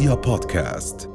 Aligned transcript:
رؤيا 0.00 0.14
بودكاست. 0.14 1.10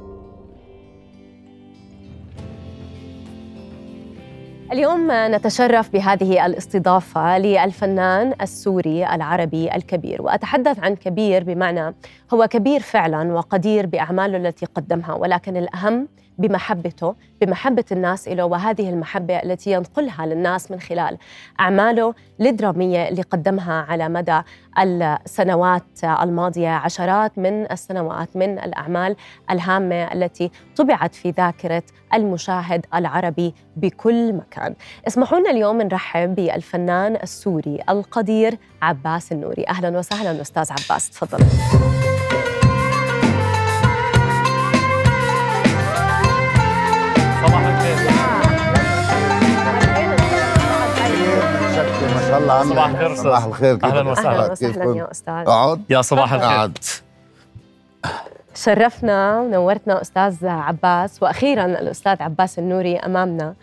اليوم 4.71 5.07
نتشرف 5.11 5.89
بهذه 5.89 6.45
الاستضافة 6.45 7.37
للفنان 7.37 8.33
السوري 8.41 9.07
العربي 9.07 9.75
الكبير 9.75 10.21
وأتحدث 10.21 10.79
عن 10.79 10.95
كبير 10.95 11.43
بمعنى 11.43 11.95
هو 12.33 12.47
كبير 12.47 12.79
فعلا 12.79 13.33
وقدير 13.33 13.85
بأعماله 13.85 14.37
التي 14.37 14.65
قدمها 14.65 15.13
ولكن 15.13 15.57
الأهم 15.57 16.07
بمحبته 16.37 17.15
بمحبة 17.41 17.83
الناس 17.91 18.27
له 18.27 18.45
وهذه 18.45 18.89
المحبة 18.89 19.35
التي 19.35 19.71
ينقلها 19.71 20.25
للناس 20.25 20.71
من 20.71 20.79
خلال 20.79 21.17
أعماله 21.59 22.13
الدرامية 22.41 23.07
اللي 23.07 23.21
قدمها 23.21 23.85
على 23.89 24.09
مدى 24.09 24.41
السنوات 24.79 26.03
الماضية. 26.03 26.69
عشرات 26.69 27.37
من 27.37 27.71
السنوات 27.71 28.35
من 28.35 28.59
الأعمال 28.59 29.15
الهامة 29.51 30.13
التي 30.13 30.51
طبعت 30.75 31.15
في 31.15 31.31
ذاكرة 31.31 31.83
المشاهد 32.13 32.85
العربي 32.93 33.53
بكل 33.75 34.33
مكان. 34.33 34.75
اسمحوا 35.07 35.39
لنا 35.39 35.49
اليوم 35.49 35.81
نرحب 35.81 36.35
بالفنان 36.35 37.15
السوري 37.15 37.79
القدير 37.89 38.57
عباس 38.81 39.31
النوري. 39.31 39.65
أهلا 39.69 39.99
وسهلا 39.99 40.41
أستاذ 40.41 40.71
عباس 40.71 41.09
تفضل. 41.09 41.45
ما 52.15 52.21
شاء 52.27 52.37
الله 52.39 52.53
عنك 52.53 52.67
صباح 52.67 52.89
الخير. 52.89 53.15
صباح 53.15 53.43
الخير؟ 53.45 53.79
أهلاً 53.83 54.11
وسهلاً. 54.11 54.51
وسهلا 54.51 54.97
يا 54.97 55.11
أستاذ. 55.11 55.33
اقعد 55.33 55.81
يا 55.89 56.01
صباح 56.01 56.33
الخير. 56.33 56.49
قعد 56.49 56.77
شرفنا 58.55 59.39
ونورتنا 59.39 60.01
أستاذ 60.01 60.47
عباس 60.47 61.23
وأخيرا 61.23 61.65
الأستاذ 61.65 62.21
عباس 62.21 62.59
النوري 62.59 62.97
أمامنا. 62.97 63.53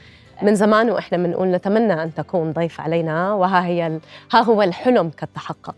من 0.42 0.55
زمان 0.55 0.91
وإحنا 0.91 1.19
بنقول 1.19 1.48
نتمنى 1.48 2.02
أن 2.02 2.14
تكون 2.14 2.52
ضيف 2.52 2.80
علينا 2.80 3.33
وها 3.33 3.64
هي 3.64 3.86
ال... 3.86 4.00
ها 4.33 4.42
هو 4.42 4.62
الحلم 4.62 5.11
قد 5.22 5.28
تحقق 5.34 5.74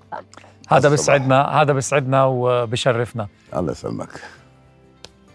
هذا. 0.70 0.88
بيسعدنا 0.88 1.62
هذا 1.62 1.72
بيسعدنا 1.72 2.24
وبشرفنا 2.24 3.26
الله 3.56 3.72
يسلمك. 3.72 4.08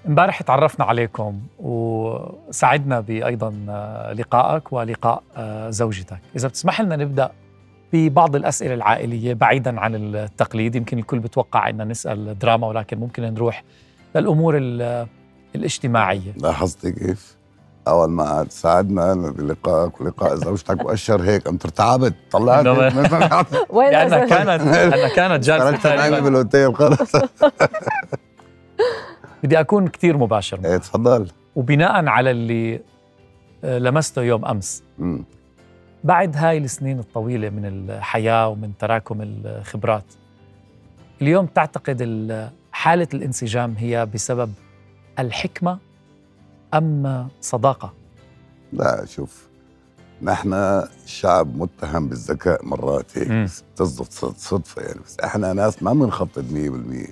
امبارح 0.07 0.41
تعرفنا 0.41 0.85
عليكم 0.85 1.39
وسعدنا 1.59 2.99
بايضا 2.99 3.55
آه، 3.69 4.13
لقائك 4.13 4.73
ولقاء 4.73 5.23
آه، 5.37 5.69
زوجتك. 5.69 6.19
إذا 6.35 6.47
بتسمح 6.47 6.81
لنا 6.81 6.95
نبدأ 6.95 7.31
ببعض 7.93 8.35
الأسئلة 8.35 8.73
العائلية 8.73 9.33
بعيدا 9.33 9.79
عن 9.79 9.95
التقليد. 9.95 10.75
يمكن 10.75 10.99
الكل 10.99 11.19
بتوقع 11.19 11.69
ان 11.69 11.87
نسأل 11.87 12.39
دراما 12.39 12.67
ولكن 12.67 12.97
ممكن 12.99 13.23
نروح 13.23 13.63
للأمور 14.15 14.57
ال- 14.57 15.07
الاجتماعية. 15.55 16.31
لاحظتي 16.37 16.91
كيف؟ 16.91 17.35
أول 17.87 18.09
ما 18.09 18.45
ساعدنا 18.49 19.13
بلقائك 19.13 20.01
ولقاء 20.01 20.35
زوجتك 20.35 20.85
واشر 20.85 21.21
هيك 21.21 21.47
قمت 21.47 21.65
ارتعبت 21.65 22.13
طلعت. 22.31 22.67
وين 23.69 23.89
لأنها 23.91 24.25
كانت 24.25 24.61
لأنها 24.63 25.07
كانت 25.15 25.43
جالسة 25.43 25.95
نايمه. 25.95 26.19
بالأوتيل 26.19 26.75
خلص 26.75 27.11
بدي 29.43 29.59
أكون 29.59 29.87
كثير 29.87 30.17
مباشر 30.17 30.59
إيه 30.65 30.77
تفضل 30.77 31.27
وبناء 31.55 32.05
على 32.05 32.31
اللي 32.31 32.79
آه، 33.63 33.77
لمسته 33.79 34.21
يوم 34.21 34.45
أمس 34.45 34.83
مم. 34.99 35.23
بعد 36.03 36.37
هاي 36.37 36.57
السنين 36.57 36.99
الطويلة 36.99 37.49
من 37.49 37.65
الحياة 37.65 38.47
ومن 38.47 38.71
تراكم 38.79 39.17
الخبرات 39.21 40.03
اليوم 41.21 41.45
تعتقد 41.45 41.97
ال- 42.01 42.49
حالة 42.71 43.07
الانسجام 43.13 43.75
هي 43.77 44.05
بسبب 44.13 44.53
الحكمة 45.19 45.77
أم 46.73 47.27
صداقة؟ 47.41 47.93
لا 48.73 49.05
شوف 49.05 49.47
نحن 50.21 50.81
شعب 51.05 51.57
متهم 51.57 52.07
بالذكاء 52.07 52.65
مرات 52.65 53.17
هيك 53.17 53.31
بتصدف 53.31 54.09
صد- 54.09 54.37
صدفة 54.37 54.81
يعني 54.81 54.99
بس 55.05 55.19
إحنا 55.19 55.53
ناس 55.53 55.83
ما 55.83 55.93
بنخطط 55.93 56.43
100% 56.53 57.09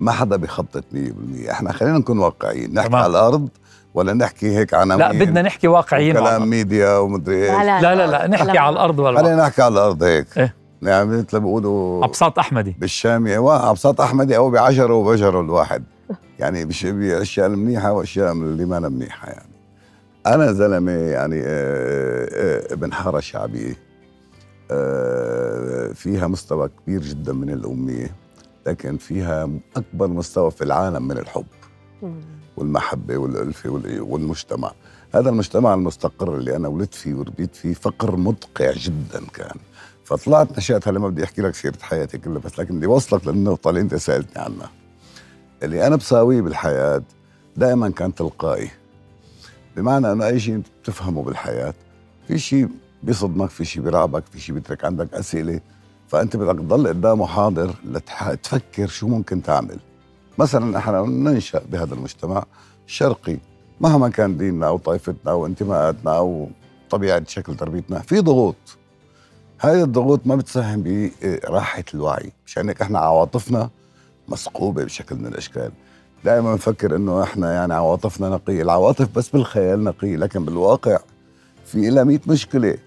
ما 0.00 0.12
حدا 0.12 0.36
بيخطط 0.36 0.84
100% 0.92 1.50
إحنا 1.50 1.72
خلينا 1.72 1.98
نكون 1.98 2.18
واقعيين. 2.18 2.74
نحكي 2.74 2.88
تمام. 2.88 3.02
على 3.02 3.10
الأرض 3.10 3.48
ولا 3.94 4.12
نحكي 4.12 4.56
هيك 4.56 4.74
عناوين 4.74 5.04
لا 5.04 5.24
بدنا 5.24 5.42
نحكي 5.42 5.68
واقعيين 5.68 6.14
كلام. 6.14 6.50
ميديا 6.50 6.96
ومدري 6.96 7.44
إيش. 7.44 7.66
لا 7.66 7.80
لا 7.80 7.94
لا 7.94 8.06
لا 8.06 8.26
نحكي 8.26 8.58
على 8.58 8.72
الأرض 8.72 8.98
والواقع. 8.98 9.26
خلينا 9.26 9.42
نحكي 9.42 9.62
على 9.62 9.72
الأرض 9.72 10.02
هيك. 10.02 10.38
إيه. 10.38 10.54
يعني 10.82 11.06
مثل 11.06 11.26
ما 11.32 11.38
بيقولوا 11.38 12.04
أبساط 12.04 12.38
أحمدي. 12.38 12.76
بالشام 12.78 13.26
أبساط 13.48 14.00
أحمدي 14.00 14.36
أو 14.36 14.50
بعشره 14.50 14.94
وبشره 14.94 15.40
الواحد. 15.40 15.84
يعني 16.38 16.64
بأشياء 16.64 17.46
المنيحه 17.46 17.92
وأشياء 17.92 18.32
اللي 18.32 18.64
ما 18.64 18.78
منيحة 18.88 19.28
يعني. 19.28 19.58
أنا 20.26 20.52
زلمة 20.52 20.92
يعني 20.92 21.40
آه، 21.40 22.28
آه، 22.32 22.72
ابن 22.72 22.92
حارة 22.92 23.20
شعبيه 23.20 23.74
آه، 24.70 25.92
فيها 25.92 26.26
مستوى 26.26 26.68
كبير 26.68 27.02
جدا 27.02 27.32
من 27.32 27.50
الأمية. 27.50 28.10
لكن 28.68 28.96
فيها 28.96 29.48
أكبر 29.76 30.06
مستوى 30.08 30.50
في 30.50 30.64
العالم 30.64 31.08
من 31.08 31.18
الحب. 31.18 31.46
والمحبة 32.56 33.16
والألفة 33.16 33.70
وال- 33.70 34.00
والمجتمع. 34.00 34.72
هذا 35.14 35.30
المجتمع 35.30 35.74
المستقر 35.74 36.36
اللي 36.36 36.56
أنا 36.56 36.68
ولدت 36.68 36.94
فيه 36.94 37.14
وربيت 37.14 37.56
فيه 37.56 37.74
فقر 37.74 38.16
مدقع 38.16 38.72
جدا 38.72 39.20
كان. 39.34 39.56
فطلعت 40.04 40.58
نشأت 40.58 40.88
هلا 40.88 40.98
ما 40.98 41.08
بدي 41.08 41.24
أحكي 41.24 41.42
لك 41.42 41.54
سيرة 41.54 41.78
حياتي 41.82 42.18
كلها 42.18 42.38
بس 42.38 42.58
لكن 42.58 42.76
بدي 42.76 42.86
اوصلك 42.86 43.26
للنقطة 43.26 43.70
اللي 43.70 43.80
أنت 43.80 43.94
سألتني 43.94 44.42
عنها. 44.42 44.70
اللي 45.62 45.86
أنا 45.86 45.96
بساويه 45.96 46.40
بالحياة 46.40 47.02
دائما 47.56 47.90
كان 47.90 48.14
تلقائي. 48.14 48.70
بمعنى 49.76 50.12
أنه 50.12 50.26
أي 50.26 50.40
شيء 50.40 50.62
بتفهمه 50.82 51.22
بالحياة 51.22 51.74
في 52.28 52.38
شيء 52.38 52.68
بيصدمك 53.02 53.50
في 53.50 53.64
شيء 53.64 53.82
بيرعبك 53.82 54.24
في 54.26 54.40
شيء 54.40 54.54
بيترك 54.54 54.84
عندك 54.84 55.14
أسئلة 55.14 55.60
فأنت 56.08 56.36
بدك 56.36 56.58
تضل 56.58 56.88
قدامه 56.88 57.26
حاضر 57.26 57.74
لتفكر 57.84 58.86
شو 58.86 59.08
ممكن 59.08 59.42
تعمل. 59.42 59.78
مثلا 60.38 60.78
إحنا 60.78 61.02
ننشأ 61.02 61.62
بهذا 61.72 61.94
المجتمع 61.94 62.44
الشرقي 62.86 63.38
مهما 63.80 64.08
كان 64.08 64.36
ديننا 64.36 64.66
أو 64.68 64.78
طائفتنا 64.78 65.32
أو 65.32 65.46
انتماءاتنا 65.46 66.16
أو 66.16 66.48
طبيعة 66.90 67.22
شكل 67.26 67.56
تربيتنا 67.56 67.98
في 67.98 68.20
ضغوط. 68.20 68.56
هاي 69.60 69.82
الضغوط 69.82 70.20
ما 70.26 70.36
بتساهم 70.36 71.10
براحة 71.22 71.84
الوعي 71.94 72.32
مشان 72.46 72.68
هيك 72.68 72.82
إحنا 72.82 72.98
عواطفنا 72.98 73.70
مثقوبه 74.28 74.84
بشكل 74.84 75.16
من 75.16 75.26
الأشكال. 75.26 75.72
دائما 76.24 76.52
بنفكر 76.52 76.96
إنه 76.96 77.22
إحنا 77.22 77.52
يعني 77.52 77.74
عواطفنا 77.74 78.28
نقيه 78.28 78.62
العواطف 78.62 79.08
بس 79.16 79.28
بالخيال 79.28 79.84
نقيه 79.84 80.16
لكن 80.16 80.44
بالواقع 80.44 80.98
في 81.64 81.90
لها 81.90 82.04
100 82.04 82.20
مشكلة. 82.26 82.78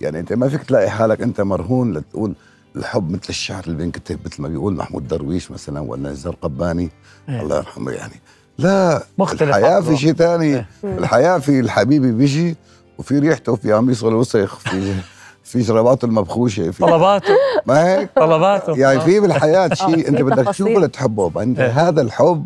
يعني 0.00 0.20
انت 0.20 0.32
ما 0.32 0.48
فيك 0.48 0.62
تلاقي 0.62 0.90
حالك 0.90 1.22
انت 1.22 1.40
مرهون 1.40 1.92
لتقول 1.92 2.34
الحب 2.76 3.10
مثل 3.10 3.26
الشعر 3.28 3.64
اللي 3.64 3.76
بينكتب 3.76 4.18
مثل 4.26 4.42
ما 4.42 4.48
بيقول 4.48 4.74
محمود 4.74 5.08
درويش 5.08 5.50
مثلا 5.50 5.80
ولا 5.80 6.10
نزار 6.10 6.36
قباني 6.42 6.90
إيه. 7.28 7.42
الله 7.42 7.56
يرحمه 7.56 7.92
يعني 7.92 8.20
لا 8.58 9.02
مختلف 9.18 9.42
الحياة. 9.42 9.80
في 9.80 9.96
شيء 9.96 10.12
ثاني 10.12 10.56
إيه. 10.56 10.66
الحياة 10.84 11.38
في 11.38 11.60
الحبيبي 11.60 12.12
بيجي 12.12 12.56
وفي 12.98 13.18
ريحته 13.18 13.52
وفي 13.52 13.72
قميصه 13.72 14.08
الوسخ 14.08 14.58
في 14.58 14.94
في 15.44 15.60
جراباته 15.60 16.06
المبخوشة 16.06 16.70
في 16.70 16.82
طلباته 16.82 17.34
ما 17.66 17.84
هيك 17.86 18.10
طلباته 18.16 18.76
يعني 18.76 19.00
في 19.00 19.20
بالحياة 19.20 19.70
آه، 19.70 19.74
شيء 19.74 20.08
انت 20.08 20.16
في 20.16 20.22
بدك. 20.22 20.48
تشوفه 20.48 20.80
لتحبه 20.80 21.42
انت 21.42 21.58
إيه. 21.58 21.88
هذا 21.88 22.02
الحب 22.02 22.44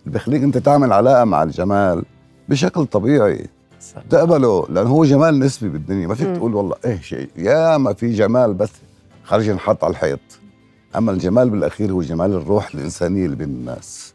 اللي 0.00 0.12
بيخليك 0.12 0.42
انت 0.42 0.58
تعمل 0.58 0.92
علاقة 0.92 1.24
مع 1.24 1.42
الجمال 1.42 2.04
بشكل 2.48 2.86
طبيعي. 2.86 3.46
تقبله 4.10 4.66
لأنه 4.68 4.90
هو 4.90 5.04
جمال 5.04 5.38
نسبي 5.38 5.68
بالدنيا. 5.68 6.06
ما 6.06 6.14
فيك. 6.14 6.36
تقول 6.36 6.54
والله 6.54 6.76
إيه 6.84 7.00
شيء. 7.00 7.28
يا 7.36 7.76
ما 7.76 7.92
في 7.92 8.12
جمال 8.12 8.54
بس 8.54 8.70
خارج 9.24 9.46
ينحط 9.46 9.84
على 9.84 9.90
الحيط. 9.90 10.20
أما 10.96 11.12
الجمال 11.12 11.50
بالأخير 11.50 11.92
هو 11.92 12.02
جمال 12.02 12.32
الروح 12.32 12.74
الإنسانية 12.74 13.24
اللي 13.24 13.36
بين 13.36 13.48
الناس. 13.48 14.14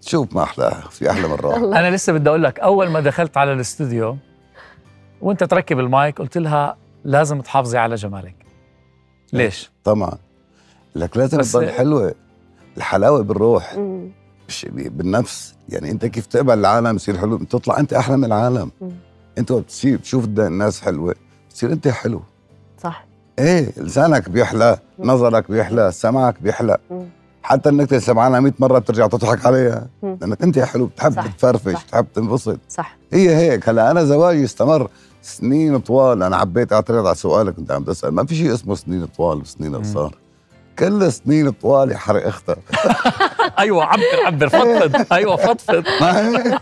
شوف 0.00 0.34
ما 0.34 0.42
احلاها 0.42 0.88
في 0.90 1.10
أحلى 1.10 1.28
من 1.28 1.34
الله. 1.34 1.56
أنا 1.80 1.90
لسه 1.96 2.12
بدي 2.12 2.28
أقول 2.28 2.42
لك 2.42 2.60
أول 2.60 2.88
ما 2.88 3.00
دخلت 3.00 3.36
على 3.36 3.52
الاستوديو 3.52 4.16
وأنت 5.20 5.44
تركب 5.44 5.78
المايك 5.78 6.18
قلت 6.18 6.38
لها 6.38 6.76
لازم 7.04 7.40
تحافظي 7.40 7.78
على 7.78 7.94
جمالك. 7.94 8.34
ليش؟ 9.32 9.70
طبعا. 9.84 10.12
لك 10.94 11.16
لازم 11.16 11.40
تضل 11.40 11.70
حلوة. 11.70 12.14
الحلاوة 12.76 13.22
بالروح. 13.22 13.76
بالنفس. 14.74 15.54
يعني 15.68 15.90
انت 15.90 16.06
كيف 16.06 16.26
تقبل 16.26 16.58
العالم 16.58 16.96
يصير 16.96 17.18
حلو؟ 17.18 17.38
تطلع 17.38 17.78
انت 17.78 17.92
أحلى 17.92 18.16
من 18.16 18.24
العالم. 18.24 18.70
مم. 18.80 18.90
انت 19.38 19.52
بتصير 19.52 19.98
تشوف 19.98 20.24
الناس 20.24 20.80
حلوة 20.80 21.14
بتصير 21.48 21.72
انت 21.72 21.88
حلو. 21.88 22.22
صح. 22.82 23.06
إيه 23.38 23.72
لسانك 23.76 24.28
بيحلى 24.30 24.78
مم. 24.98 25.10
نظرك 25.10 25.50
بيحلى 25.50 25.92
سمعك 25.92 26.42
بيحلى. 26.42 26.78
مم. 26.90 27.04
حتى 27.42 27.68
النكته 27.68 27.90
اللي 27.90 28.00
سمعانها 28.00 28.40
100 28.40 28.52
مرة 28.58 28.78
بترجع 28.78 29.06
تضحك 29.06 29.46
عليها. 29.46 29.86
مم. 30.02 30.18
لأنك 30.20 30.42
انت 30.42 30.58
حلو 30.58 30.86
بتحب 30.86 31.12
صح، 31.12 31.26
تفرفش 31.26 31.72
صح. 31.72 31.84
بتحب 31.86 32.06
تنبسط. 32.14 32.58
صح. 32.68 32.96
هي 33.12 33.36
هيك. 33.36 33.68
هلا 33.68 33.90
أنا 33.90 34.04
زواجي 34.04 34.44
استمر 34.44 34.90
سنين 35.22 35.78
طوال. 35.78 36.22
أنا 36.22 36.36
عبيت 36.36 36.72
أعترض 36.72 37.06
على 37.06 37.14
سؤالك 37.14 37.54
كنت 37.54 37.70
عم 37.70 37.84
تسال 37.84 38.10
ما 38.10 38.26
في 38.26 38.34
شيء 38.34 38.54
اسمه 38.54 38.74
سنين 38.74 39.06
طوال 39.06 39.38
وسنين. 39.40 39.76
قصار. 39.76 40.14
كل 40.78 41.12
سنين 41.12 41.50
طوالي 41.50 41.96
حرق 41.96 42.26
اختها 42.26 42.56
أيوه 43.58 43.84
عبر 43.84 44.02
عبر 44.26 44.48
فضفض. 44.48 45.12
أيوه 45.12 45.36
فضفض. 45.36 45.84
ما 46.00 46.28
هي 46.28 46.58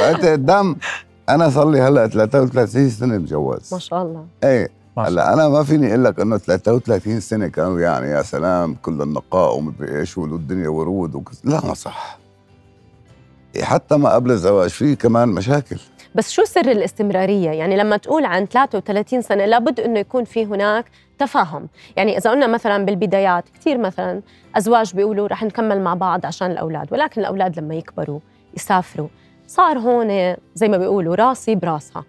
فأنت 0.00 0.24
قدام 0.24 0.76
أنا 1.28 1.50
صار 1.50 1.70
لي 1.70 1.80
هلأ 1.80 2.06
33 2.08 2.90
سنة 2.90 3.18
متجوز 3.18 3.68
ما 3.74 3.78
شاء 3.78 4.02
الله. 4.02 4.26
إيه. 4.44 4.70
هلأ 4.98 5.32
أنا 5.34 5.48
ما 5.48 5.62
فيني 5.62 5.88
أقول 5.88 6.04
لك 6.04 6.20
إنه 6.20 6.38
33 6.38 7.20
سنة 7.20 7.48
كانوا 7.48 7.80
يعني 7.80 8.06
يا 8.10 8.22
سلام 8.22 8.74
كل 8.74 9.02
النقاء 9.02 9.56
ومدري 9.56 9.98
إيش 10.00 10.18
والدنيا 10.18 10.68
ورود 10.68 11.14
وكذا 11.14 11.38
لا 11.44 11.66
ما 11.66 11.74
صح. 11.74 12.18
إيه، 13.56 13.64
حتى 13.64 13.96
ما 13.96 14.10
قبل 14.14 14.30
الزواج 14.30 14.70
في 14.70 14.96
كمان 14.96 15.28
مشاكل. 15.28 15.76
بس 16.14 16.30
شو 16.30 16.44
سر 16.44 16.70
الاستمرارية؟ 16.70 17.50
يعني 17.50 17.76
لما 17.76 17.96
تقول 17.96 18.24
عن 18.24 18.46
33 18.46 19.22
سنة 19.22 19.44
لابد 19.44 19.80
أنه 19.80 19.98
يكون 19.98 20.24
في 20.24 20.44
هناك 20.46 20.84
تفاهم. 21.18 21.68
يعني 21.96 22.18
إذا 22.18 22.30
قلنا 22.30 22.46
مثلا 22.46 22.84
بالبدايات 22.84 23.48
كثير 23.48 23.78
مثلا 23.78 24.22
أزواج 24.56 24.94
بيقولوا 24.94 25.28
رح 25.28 25.42
نكمل 25.44 25.80
مع 25.80 25.94
بعض 25.94 26.26
عشان 26.26 26.50
الأولاد 26.50 26.92
ولكن 26.92 27.20
الأولاد 27.20 27.60
لما 27.60 27.74
يكبروا 27.74 28.20
يسافروا 28.56 29.08
صار 29.46 29.78
هون 29.78 30.36
زي 30.54 30.68
ما 30.68 30.76
بيقولوا 30.76 31.14
راسي 31.14 31.54
براسها. 31.54 32.04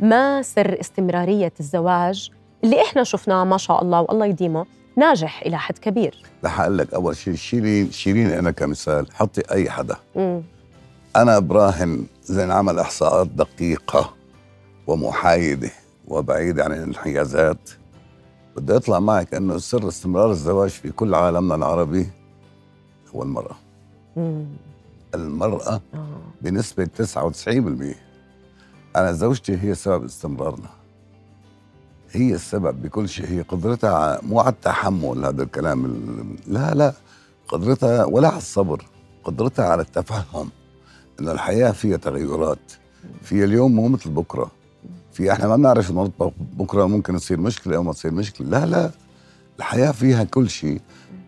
ما 0.00 0.42
سر 0.42 0.80
استمرارية 0.80 1.52
الزواج 1.60 2.30
اللي 2.64 2.82
إحنا 2.82 3.04
شفناه 3.04 3.44
ما 3.44 3.56
شاء 3.56 3.82
الله 3.82 4.00
والله 4.00 4.26
يديمه 4.26 4.66
ناجح 4.96 5.42
إلى 5.42 5.58
حد 5.58 5.78
كبير. 5.78 6.22
رح 6.44 6.60
أقول 6.60 6.78
لك 6.78 6.94
أول 6.94 7.16
شيء 7.16 7.34
شيلين 7.34 7.90
شيليني 7.90 8.38
أنا 8.38 8.50
كمثال 8.50 9.06
حطي 9.14 9.42
أي 9.52 9.70
حدا. 9.70 9.96
مم. 10.16 10.42
أنا 11.16 11.38
براهن 11.38 12.06
زي 12.22 12.46
نعمل 12.46 12.78
إحصاءات 12.78 13.26
دقيقة 13.26 14.14
ومحايدة 14.86 15.70
وبعيدة 16.08 16.64
عن 16.64 16.72
الانحيازات. 16.72 17.70
بدي 18.56 18.76
أطلع 18.76 18.98
معك 19.00 19.34
إنه 19.34 19.58
سر 19.58 19.88
استمرار 19.88 20.30
الزواج 20.30 20.70
في 20.70 20.90
كل 20.92 21.14
عالمنا 21.14 21.54
العربي 21.54 22.06
هو 23.14 23.22
المرأة. 23.22 23.56
مم. 24.16 24.46
المرأة 25.14 25.80
آه. 25.94 26.08
بنسبة 26.42 26.84
99% 26.84 27.96
أنا 28.96 29.12
زوجتي 29.12 29.58
هي 29.62 29.74
سبب 29.74 30.04
استمرارنا. 30.04 30.68
هي 32.10 32.34
السبب 32.34 32.82
بكل 32.82 33.08
شيء. 33.08 33.26
هي 33.28 33.40
قدرتها 33.42 34.20
مو 34.22 34.40
على 34.40 34.48
التحمل 34.48 35.24
هذا 35.26 35.42
الكلام 35.42 35.84
ال- 35.84 36.52
لا 36.52 36.74
لا. 36.74 36.92
قدرتها 37.48 38.04
ولا 38.04 38.28
على 38.28 38.36
الصبر. 38.38 38.84
قدرتها 39.24 39.64
على 39.68 39.82
التفهم 39.82 40.48
إنه 41.20 41.32
الحياة 41.32 41.70
فيها 41.70 41.96
تغيرات. 41.96 42.72
في 43.22 43.44
اليوم 43.44 43.72
مو 43.74 43.88
مثل 43.88 44.10
بكرة. 44.10 44.50
في 45.14 45.32
إحنا 45.32 45.48
ما 45.48 45.56
بنعرف 45.56 45.90
انه 45.90 46.02
نطبخ 46.02 46.32
بكرة 46.38 46.84
ممكن 46.86 47.16
تصير 47.16 47.40
مشكلة 47.40 47.76
أو 47.76 47.82
ما 47.82 47.92
تصير 47.92 48.10
مشكلة. 48.12 48.48
لا 48.48 48.66
لا 48.66 48.90
الحياة 49.58 49.90
فيها 49.90 50.24
كل 50.24 50.50
شيء. 50.50 50.80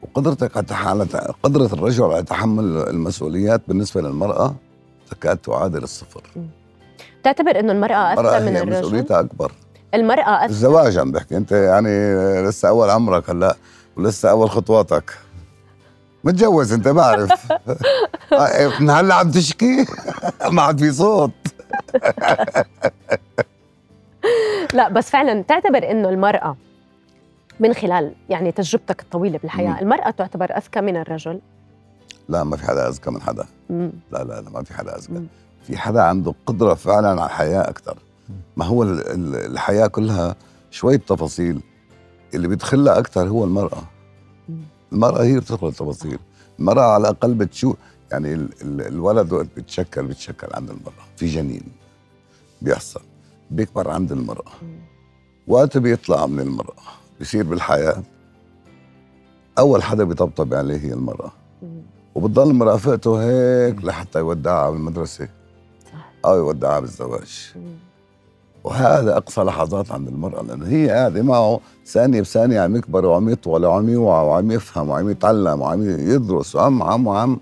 وقدرتك 0.03 0.73
على 0.73 1.05
قدرة 1.43 1.67
الرجل 1.67 2.05
على 2.05 2.23
تحمل 2.23 2.65
المسؤوليات 2.65 3.61
بالنسبة 3.69 4.01
للمرأة 4.01 4.55
تكاد 5.11 5.37
تعادل 5.37 5.83
الصفر. 5.83 6.23
تعتبر 7.25 7.61
إنه 7.61 7.73
المرأة 7.73 7.95
أذكى 7.97 8.51
من 8.51 8.57
الرجل؟ 8.57 8.79
مسؤوليتها 8.79 9.21
أكبر. 9.21 9.53
المرأة 9.95 10.31
أذكى 10.31 10.53
الزواج 10.53 10.99
عم 10.99 11.13
بحكي. 11.13 11.37
أنت 11.37 11.53
يعني 11.53 12.15
لسه 12.49 12.69
أول 12.69 12.91
عمرك 12.91 13.31
هلأ 13.31 13.57
ولسه 13.97 14.31
أول 14.31 14.51
خطواتك. 14.51 15.19
متجوز 16.25 16.73
أنت 16.73 16.89
بعرف 16.89 17.31
آه، 18.33 18.81
من 18.81 18.91
هلأ 18.91 19.15
عم 19.15 19.31
تشكي؟ 19.31 19.87
ما 20.53 20.63
عاد 20.63 20.81
في 20.81 20.93
صوت. 20.93 21.31
لا 24.75 24.89
بس 24.89 25.11
فعلا 25.11 25.43
تعتبر 25.43 25.91
إنه 25.91 26.09
المرأة 26.09 26.57
من 27.61 27.75
خلال 27.75 28.15
يعني 28.29 28.53
تجربتك 28.53 29.01
الطويلة 29.03 29.39
بالحياة 29.39 29.71
مم. 29.73 29.79
المرأة 29.79 30.11
تعتبر 30.11 30.57
أذكى 30.57 30.81
من 30.81 30.97
الرجل؟ 30.97 31.41
لا 32.29 32.45
ما 32.45 32.57
في 32.57 32.67
حدا 32.67 32.89
أذكى 32.89 33.11
من 33.11 33.23
حدا. 33.23 33.47
مم. 33.71 33.93
لا 34.13 34.25
لا 34.25 34.41
لا 34.41 34.51
ما 34.51 34.63
في 34.63 34.75
حدا 34.75 34.97
أذكى. 34.97 35.13
مم. 35.13 35.27
في 35.63 35.77
حدا 35.77 36.03
عنده 36.03 36.35
قدرة 36.47 36.75
فعلا 36.75 37.09
على 37.09 37.25
الحياة 37.25 37.61
أكثر. 37.61 37.99
ما 38.57 38.65
هو 38.65 38.83
ال- 38.83 39.07
ال- 39.11 39.53
الحياة 39.53 39.87
كلها 39.87 40.37
شوية 40.71 40.97
تفاصيل. 40.97 41.61
اللي 42.35 42.49
بيدخلها 42.49 42.99
أكثر 42.99 43.29
هو 43.29 43.45
المرأة. 43.45 43.83
مم. 44.49 44.57
المرأة 44.93 45.23
هي 45.25 45.41
بتدخل 45.41 45.67
التفاصيل. 45.69 46.19
المرأة 46.59 46.83
على 46.95 47.01
الأقل 47.01 47.35
بتشوف 47.35 47.77
يعني 48.13 48.33
ال- 48.35 48.49
ال- 48.63 48.87
الولد 48.87 49.33
وقت 49.33 49.47
بيتشكل 49.57 50.07
بيتشكل 50.07 50.47
عند 50.55 50.71
المرأة. 50.71 51.05
في 51.17 51.27
جنين 51.27 51.63
بيحصل. 52.63 53.01
بيكبر 53.51 53.91
عند 53.91 54.13
المرأة 54.13 54.53
مم. 54.63 54.79
وقت 55.49 55.79
بيطلع 55.79 56.27
من 56.27 56.41
المرأة 56.41 56.75
بيصير 57.19 57.45
بالحياة 57.45 58.03
أول 59.59 59.83
حدا 59.83 60.05
بيطبطب 60.05 60.55
عليه 60.55 60.77
هي 60.81 60.93
المرأة 60.93 61.33
مم. 61.63 61.83
وبتضل 62.15 62.53
مرافقته 62.55 63.23
هيك 63.23 63.85
لحتى 63.85 64.19
يودعها 64.19 64.71
بالمدرسة 64.71 65.29
صح. 65.85 66.13
أو 66.25 66.37
يودعها 66.37 66.81
بالزواج. 66.81 67.53
وهذا 68.65 69.17
أقصى 69.17 69.41
لحظات 69.41 69.93
عند 69.93 70.09
المرأة 70.09 70.43
لأنه 70.43 70.67
هي 70.67 70.91
قاعدة 70.91 71.23
معه 71.23 71.61
ثانية 71.87 72.21
بثانية 72.21 72.61
عم 72.61 72.77
يكبر 72.77 73.07
وعم 73.07 73.29
يطول 73.29 73.67
وعم 73.67 73.89
يوعى 73.89 74.27
وعم 74.27 74.51
يفهم 74.51 74.89
وعم 74.89 75.11
يتعلم 75.11 75.61
وعم 75.61 75.83
يدرس 75.91 76.57
وعم 76.57 76.81
وعم 76.81 77.07
وعم 77.07 77.39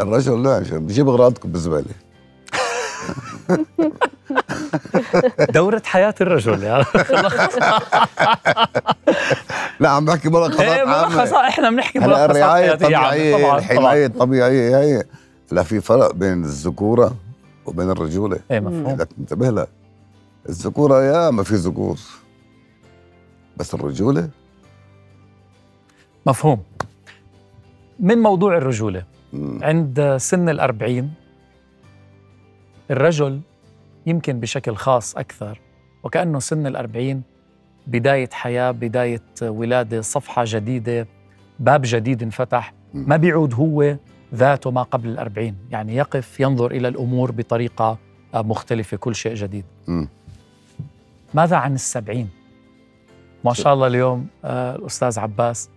الرجل 0.00 0.42
لا 0.42 0.58
بجيب 0.58 1.08
أغراضكم 1.08 1.52
بالزبالة 1.52 1.94
دورة 5.54 5.82
حياة 5.84 6.14
الرجل 6.20 6.62
يعني 6.62 6.84
لا 9.80 9.88
عم 9.88 10.04
بحكي 10.04 10.28
ملخصات 10.28 10.60
إيه، 10.60 10.80
عامة. 10.88 11.08
ملخص 11.16 11.32
إحنا 11.32 11.70
بنحكي 11.70 11.98
ملخصات 11.98 12.30
الرعاية. 12.30 12.72
الطبيعية 12.72 13.56
الحماية 13.58 14.06
الطبيعية 14.06 14.78
هي 14.78 15.04
لا 15.52 15.62
في 15.62 15.80
فرق 15.80 16.14
بين 16.14 16.44
الذكورة 16.44 17.14
وبين 17.66 17.90
الرجولة. 17.90 18.38
إيه 18.50 18.60
مفهوم. 18.60 18.94
بدك 18.94 19.08
تنتبه 19.16 19.50
لها. 19.50 19.66
الذكورة 20.48 21.02
يا 21.04 21.30
ما 21.30 21.42
في 21.42 21.54
ذكور. 21.54 21.98
بس 23.56 23.74
الرجولة؟ 23.74 24.28
مفهوم. 26.26 26.62
من 28.00 28.18
موضوع 28.18 28.56
الرجولة. 28.56 29.04
عند 29.62 30.16
سن 30.20 30.48
الأربعين 30.48 31.12
الرجل 32.90 33.40
يمكن 34.06 34.40
بشكل 34.40 34.74
خاص 34.76 35.16
أكثر 35.16 35.60
وكأنه 36.02 36.38
سن 36.38 36.66
الأربعين 36.66 37.22
بداية 37.86 38.28
حياة 38.32 38.70
بداية 38.70 39.22
ولادة 39.42 40.00
صفحة 40.00 40.44
جديدة 40.46 41.06
باب 41.60 41.80
جديد 41.84 42.22
انفتح. 42.22 42.74
ما 42.94 43.16
بيعود 43.16 43.54
هو 43.54 43.96
ذاته 44.34 44.70
ما 44.70 44.82
قبل 44.82 45.08
الأربعين 45.08 45.56
يعني 45.70 45.96
يقف 45.96 46.40
ينظر 46.40 46.70
إلى 46.70 46.88
الأمور 46.88 47.30
بطريقة 47.32 47.98
آه، 48.34 48.42
مختلفة 48.42 48.96
كل 48.96 49.14
شيء 49.14 49.34
جديد. 49.34 49.64
ماذا 51.34 51.56
عن 51.56 51.74
السبعين؟ 51.74 52.28
ما 53.44 53.52
شاء 53.52 53.74
الله 53.74 53.86
اليوم 53.86 54.26
آه، 54.44 54.76
الأستاذ 54.76 55.18
عباس. 55.18 55.70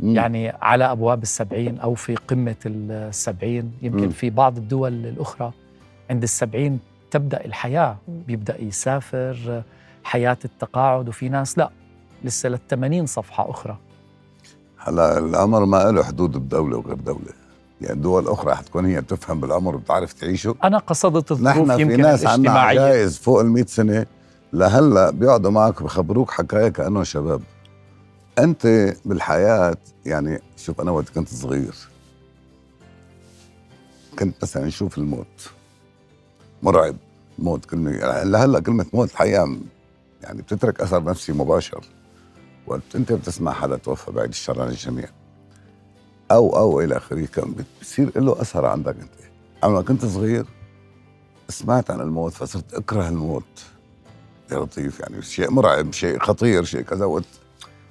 يعني 0.00 0.48
على 0.48 0.84
أبواب 0.84 1.22
السبعين 1.22 1.78
أو 1.78 1.94
في 1.94 2.14
قمة 2.14 2.56
السبعين 2.66 3.72
يمكن. 3.82 4.10
في 4.10 4.30
بعض 4.30 4.56
الدول 4.56 5.06
الأخرى 5.06 5.52
عند 6.10 6.22
السبعين 6.22 6.78
تبدأ 7.10 7.44
الحياة 7.44 7.96
مم. 8.08 8.22
بيبدأ 8.26 8.62
يسافر 8.62 9.62
حياة 10.04 10.38
التقاعد 10.44 11.08
وفي 11.08 11.28
ناس 11.28 11.58
لا 11.58 11.70
لسه 12.24 12.48
للثمانين 12.48 13.06
صفحة 13.06 13.50
أخرى. 13.50 13.78
هلا 14.78 15.18
الأمر 15.18 15.64
ما 15.64 15.90
له 15.90 16.02
حدود 16.04 16.36
بدولة 16.36 16.76
وغير 16.76 16.94
دولة. 16.94 17.32
يعني 17.80 18.00
دول 18.00 18.28
أخرى 18.28 18.54
حتكون 18.54 18.86
هي 18.86 19.00
بتفهم 19.00 19.40
بالأمر 19.40 19.74
وبتعرف 19.76 20.12
تعيشه. 20.12 20.54
أنا 20.64 20.78
قصدت 20.78 21.30
الظروف 21.32 21.56
نحن 21.56 21.76
في 21.76 21.82
يمكن 21.82 22.00
ناس 22.02 22.26
عندنا 22.26 22.60
عجائز 22.60 23.18
فوق 23.18 23.40
ال 23.40 23.46
100 23.46 23.66
سنة. 23.66 24.06
لهلا 24.52 25.10
بيقعدوا 25.10 25.50
معك 25.50 25.82
بخبروك 25.82 26.30
حكايه 26.30 26.68
كانهم 26.68 27.04
شباب. 27.04 27.42
أنت 28.38 28.94
بالحياة 29.04 29.76
يعني 30.06 30.40
شوف 30.56 30.80
أنا 30.80 30.90
وقت 30.90 31.08
كنت 31.08 31.28
صغير. 31.28 31.74
كنت 34.18 34.34
مثلا 34.42 34.66
نشوف 34.66 34.98
الموت. 34.98 35.50
مرعب 36.62 36.96
موت 37.38 37.64
كلمة 37.64 37.90
لهلا 38.22 38.60
كلمة 38.60 38.86
موت 38.92 39.10
الحقيقة 39.10 39.58
يعني 40.22 40.42
بتترك 40.42 40.80
أثر 40.80 41.04
نفسي 41.04 41.32
مباشر. 41.32 41.84
وقت 42.66 42.82
أنت 42.94 43.12
بتسمع 43.12 43.52
حدا 43.52 43.76
توفى 43.76 44.10
بعد 44.10 44.28
الشر 44.28 44.62
عن 44.62 44.68
الجميع 44.68 45.08
أو 46.30 46.56
أو 46.56 46.80
إلى 46.80 46.96
آخره 46.96 47.26
كان 47.26 47.54
بتصير 47.80 48.20
له 48.20 48.40
أثر 48.40 48.66
عندك 48.66 48.96
أنت. 49.00 49.12
أنا 49.64 49.70
لما 49.70 49.82
كنت 49.82 50.04
صغير 50.04 50.46
سمعت 51.48 51.90
عن 51.90 52.00
الموت 52.00 52.32
فصرت 52.32 52.74
أكره 52.74 53.08
الموت. 53.08 53.64
يا 54.52 54.58
لطيف 54.58 55.00
يعني 55.00 55.22
شيء 55.22 55.50
مرعب 55.50 55.92
شيء 55.92 56.18
خطير 56.18 56.64
شيء 56.64 56.80
كذا. 56.80 57.04
وقت 57.04 57.24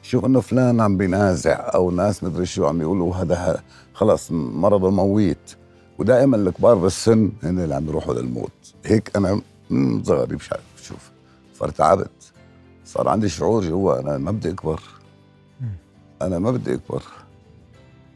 شوف 0.02 0.26
إنه 0.26 0.42
فلان 0.42 0.82
عم 0.82 0.98
بينازع 0.98 1.72
أو 1.76 1.92
ناس 1.92 2.24
مدري 2.24 2.46
شو 2.46 2.66
عم 2.66 2.82
يقولوا 2.82 3.16
هذا 3.16 3.64
خلص 3.94 4.32
مرضه 4.32 4.90
مويت 4.90 5.52
ودائما 6.00 6.38
الكبار 6.38 6.76
بالسن 6.76 7.32
هن 7.44 7.60
اللي 7.60 7.76
عم 7.76 7.88
يروحوا 7.88 8.14
للموت. 8.14 8.52
هيك 8.86 9.12
أنا 9.16 9.42
من 9.70 10.04
صغري 10.04 10.36
مش 10.36 10.52
عارف 10.52 10.64
شوف 10.84 11.12
فارتعبت 11.54 12.12
صار 12.86 13.10
عندي 13.10 13.30
شعور 13.30 13.64
جوا 13.64 14.00
أنا 14.00 14.18
ما 14.18 14.32
بدي 14.32 14.50
أكبر. 14.50 14.82
أنا 16.22 16.40
ما 16.40 16.52
بدي 16.52 16.74
أكبر. 16.74 17.04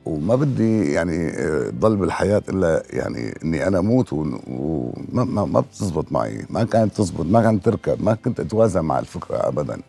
وما 0.05 0.35
بدي 0.35 0.91
يعني 0.91 1.27
آه، 1.27 1.69
ضل 1.69 1.95
بالحياة 1.95 2.43
إلا 2.49 2.83
يعني 2.89 3.39
إني 3.43 3.67
أنا 3.67 3.79
أموت 3.79 4.13
وما 4.13 5.23
ما, 5.23 5.45
ما 5.45 5.59
بتزبط 5.59 6.11
معي. 6.11 6.45
ما 6.49 6.63
كانت 6.63 6.97
تزبط 6.97 7.25
ما 7.25 7.41
كانت 7.41 7.65
تركب 7.65 8.03
ما 8.03 8.13
كنت 8.13 8.39
أتوازن 8.39 8.81
مع 8.81 8.99
الفكرة 8.99 9.47
ابدا. 9.47 9.81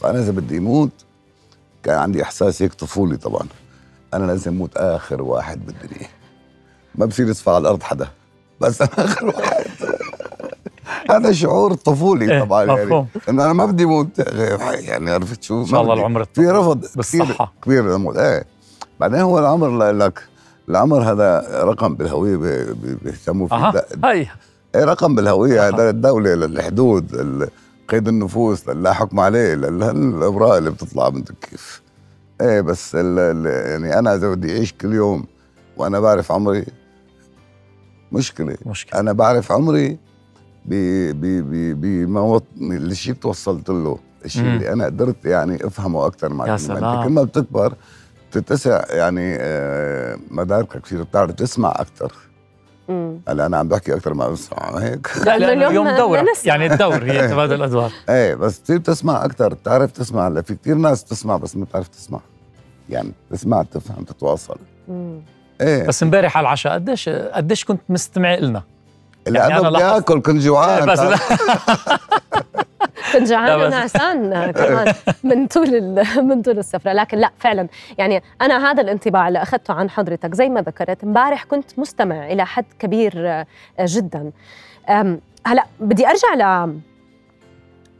فأنا 0.00 0.18
إذا 0.18 0.30
بدي 0.30 0.58
أموت 0.58 0.90
كان 1.82 1.98
عندي 1.98 2.22
إحساس 2.22 2.62
هيك 2.62 2.74
طفولي 2.74 3.16
طبعا. 3.16 3.46
أنا 4.14 4.26
لازم 4.26 4.52
أموت 4.52 4.76
آخر 4.76 5.22
واحد 5.22 5.66
بالدنيا. 5.66 6.08
ما 6.94 7.06
بصير 7.06 7.28
يصفى 7.28 7.50
على 7.50 7.58
الأرض 7.58 7.82
حدا. 7.82 8.08
بس 8.60 8.82
أنا 8.82 8.90
آخر 9.04 9.26
واحد. 9.26 9.64
هذا 11.10 11.32
شعور 11.32 11.74
طفولي 11.74 12.32
إيه، 12.34 12.40
طبعا 12.44 12.64
يعني. 12.64 13.06
انه 13.28 13.44
أنا 13.44 13.52
ما 13.52 13.66
بدي 13.66 13.84
أموت 13.84 14.08
يعني 14.74 15.10
عرفت 15.10 15.42
شو؟ 15.42 15.60
ان 15.60 15.66
شاء 15.66 15.82
الله 15.82 15.94
العمر 15.94 16.24
في 16.34 16.46
رفض 16.46 16.80
بالصحة. 16.96 17.24
كثير 17.24 17.46
كبير 17.62 17.84
للموت. 17.92 18.16
إيه. 18.16 18.44
بعدين 19.00 19.20
هو 19.20 19.38
العمر 19.38 19.92
لك. 19.92 20.22
العمر 20.68 21.02
هذا 21.12 21.46
رقم 21.64 21.94
بالهوية 21.94 22.36
بي- 22.36 22.72
بي- 22.72 22.94
بيهتموا 23.02 23.48
فيه. 23.48 23.70
ده- 23.70 23.86
هي 24.04 24.26
إيه 24.74 24.84
رقم 24.84 25.14
بالهوية. 25.14 25.68
هذا 25.68 25.92
للدوله 25.92 26.34
للحدود 26.34 27.48
قيد 27.88 28.08
النفوس 28.08 28.68
لا 28.68 28.92
حكم 28.92 29.20
عليه 29.20 29.54
للاوراق 29.54 30.52
اللي 30.54 30.70
بتطلع 30.70 31.10
من 31.10 31.22
كيف 31.22 31.82
إيه 32.40 32.60
بس 32.60 32.94
يعني 32.94 33.98
أنا 33.98 34.14
إذا 34.14 34.28
بدي 34.30 34.52
أعيش 34.56 34.72
كل 34.72 34.92
يوم 34.94 35.24
وأنا 35.76 36.00
بعرف 36.00 36.32
عمري 36.32 36.66
مشكلة 38.12 38.56
مشكلة 38.66 39.00
أنا 39.00 39.12
بعرف 39.12 39.52
عمري 39.52 39.98
ب 40.64 40.74
ب 41.20 41.24
ب 41.50 41.80
بما 41.80 42.20
وط- 42.20 42.44
الشيء 42.60 43.10
اللي 43.12 43.22
توصلت 43.22 43.68
له 43.68 43.98
الشيء. 44.24 44.42
اللي 44.42 44.72
أنا 44.72 44.84
قدرت 44.84 45.24
يعني 45.24 45.66
أفهمه 45.66 46.06
أكثر 46.06 46.32
مع 46.32 46.46
يا 46.46 46.54
الكلمة. 46.54 46.78
سلام. 46.78 46.84
انت 46.94 47.04
كل 47.04 47.10
ما 47.12 47.22
بتكبر 47.22 47.74
بتتسع 48.30 48.82
يعني 48.90 49.36
آه، 49.40 50.18
مداركك 50.30 50.80
كثير 50.82 51.02
بتعرف 51.02 51.30
تسمع 51.32 51.70
أكثر. 51.76 52.12
هلا 53.28 53.46
أنا 53.46 53.56
عم 53.56 53.68
بحكي 53.68 53.94
أكثر 53.94 54.14
ما 54.14 54.28
بسمع 54.28 54.78
هيك 54.78 55.10
لا 55.26 55.38
لأنه 55.38 55.66
اليوم 55.68 55.88
دورة 55.96 56.20
نسمع. 56.20 56.52
يعني 56.54 56.72
الدور 56.72 57.04
هي 57.04 57.28
تبادل 57.32 57.54
الأدوار 57.54 57.92
إيه 58.08 58.34
بس 58.34 58.58
بتصير 58.58 58.78
تسمع 58.78 59.24
أكثر 59.24 59.54
بتعرف 59.54 59.90
تسمع 59.92 60.28
هلا 60.28 60.42
في 60.42 60.54
كثير 60.54 60.74
ناس 60.74 61.04
تسمع 61.04 61.36
بس 61.36 61.56
ما 61.56 61.64
بتعرف 61.64 61.88
تسمع 61.88 62.20
يعني 62.88 63.12
تسمع 63.30 63.62
تفهم 63.62 64.04
تتواصل 64.04 64.56
إيه. 65.62 65.86
بس 65.86 66.02
امبارح 66.02 66.36
على 66.36 66.44
العشاء 66.44 66.72
قديش 66.74 67.08
قديش 67.08 67.64
كنت 67.64 67.80
مستمع 67.88 68.34
لنا 68.34 68.62
اللي 69.26 69.38
يعني 69.38 69.58
أنا 69.58 69.68
أنا 69.68 69.70
بدي 69.70 69.84
اكل 69.84 70.20
كنت 70.22 70.42
جوعان 70.42 70.86
بس 70.86 71.00
كنت 73.12 73.28
جوعانه 73.28 73.46
لا 73.46 73.56
بس- 73.56 73.74
ونعسان 73.74 74.50
كمان. 74.50 74.94
من 75.24 75.46
طول 75.46 75.74
ال- 75.74 76.04
من 76.28 76.42
طول 76.42 76.58
السفرة. 76.58 76.92
لكن 76.92 77.18
لا 77.18 77.30
فعلا. 77.38 77.68
يعني 77.98 78.22
أنا 78.42 78.70
هذا 78.70 78.82
الانطباع 78.82 79.28
اللي 79.28 79.42
أخذته 79.42 79.74
عن 79.74 79.90
حضرتك 79.90 80.34
زي 80.34 80.48
ما 80.48 80.60
ذكرت 80.62 81.04
امبارح 81.04 81.44
كنت 81.44 81.78
مستمع 81.78 82.26
إلى 82.32 82.46
حد 82.46 82.64
كبير 82.78 83.12
آه، 83.16 83.46
جدا. 83.80 84.30
هلأ 85.46 85.64
بدي 85.80 86.06
أرجع 86.06 86.34
ل 86.34 86.72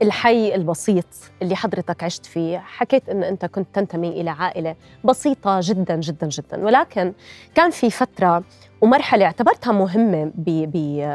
الحي 0.03 0.55
البسيط 0.55 1.07
اللي 1.43 1.57
حضرتك 1.57 2.05
عشت 2.05 2.27
فيه. 2.27 2.59
حكيت 2.59 3.09
إن 3.09 3.23
أنت 3.23 3.45
كنت 3.45 3.69
تنتمي 3.73 4.09
إلى 4.09 4.31
عائلة 4.31 4.77
بسيطة 5.05 5.61
جدا 5.63 5.97
جدا 5.97 6.27
جدا. 6.29 6.65
ولكن 6.65 7.13
كان 7.55 7.71
في 7.71 7.91
فترة 7.91 8.45
ومرحلة 8.81 9.25
اعتبرتها 9.25 9.73
مهمة 9.73 10.33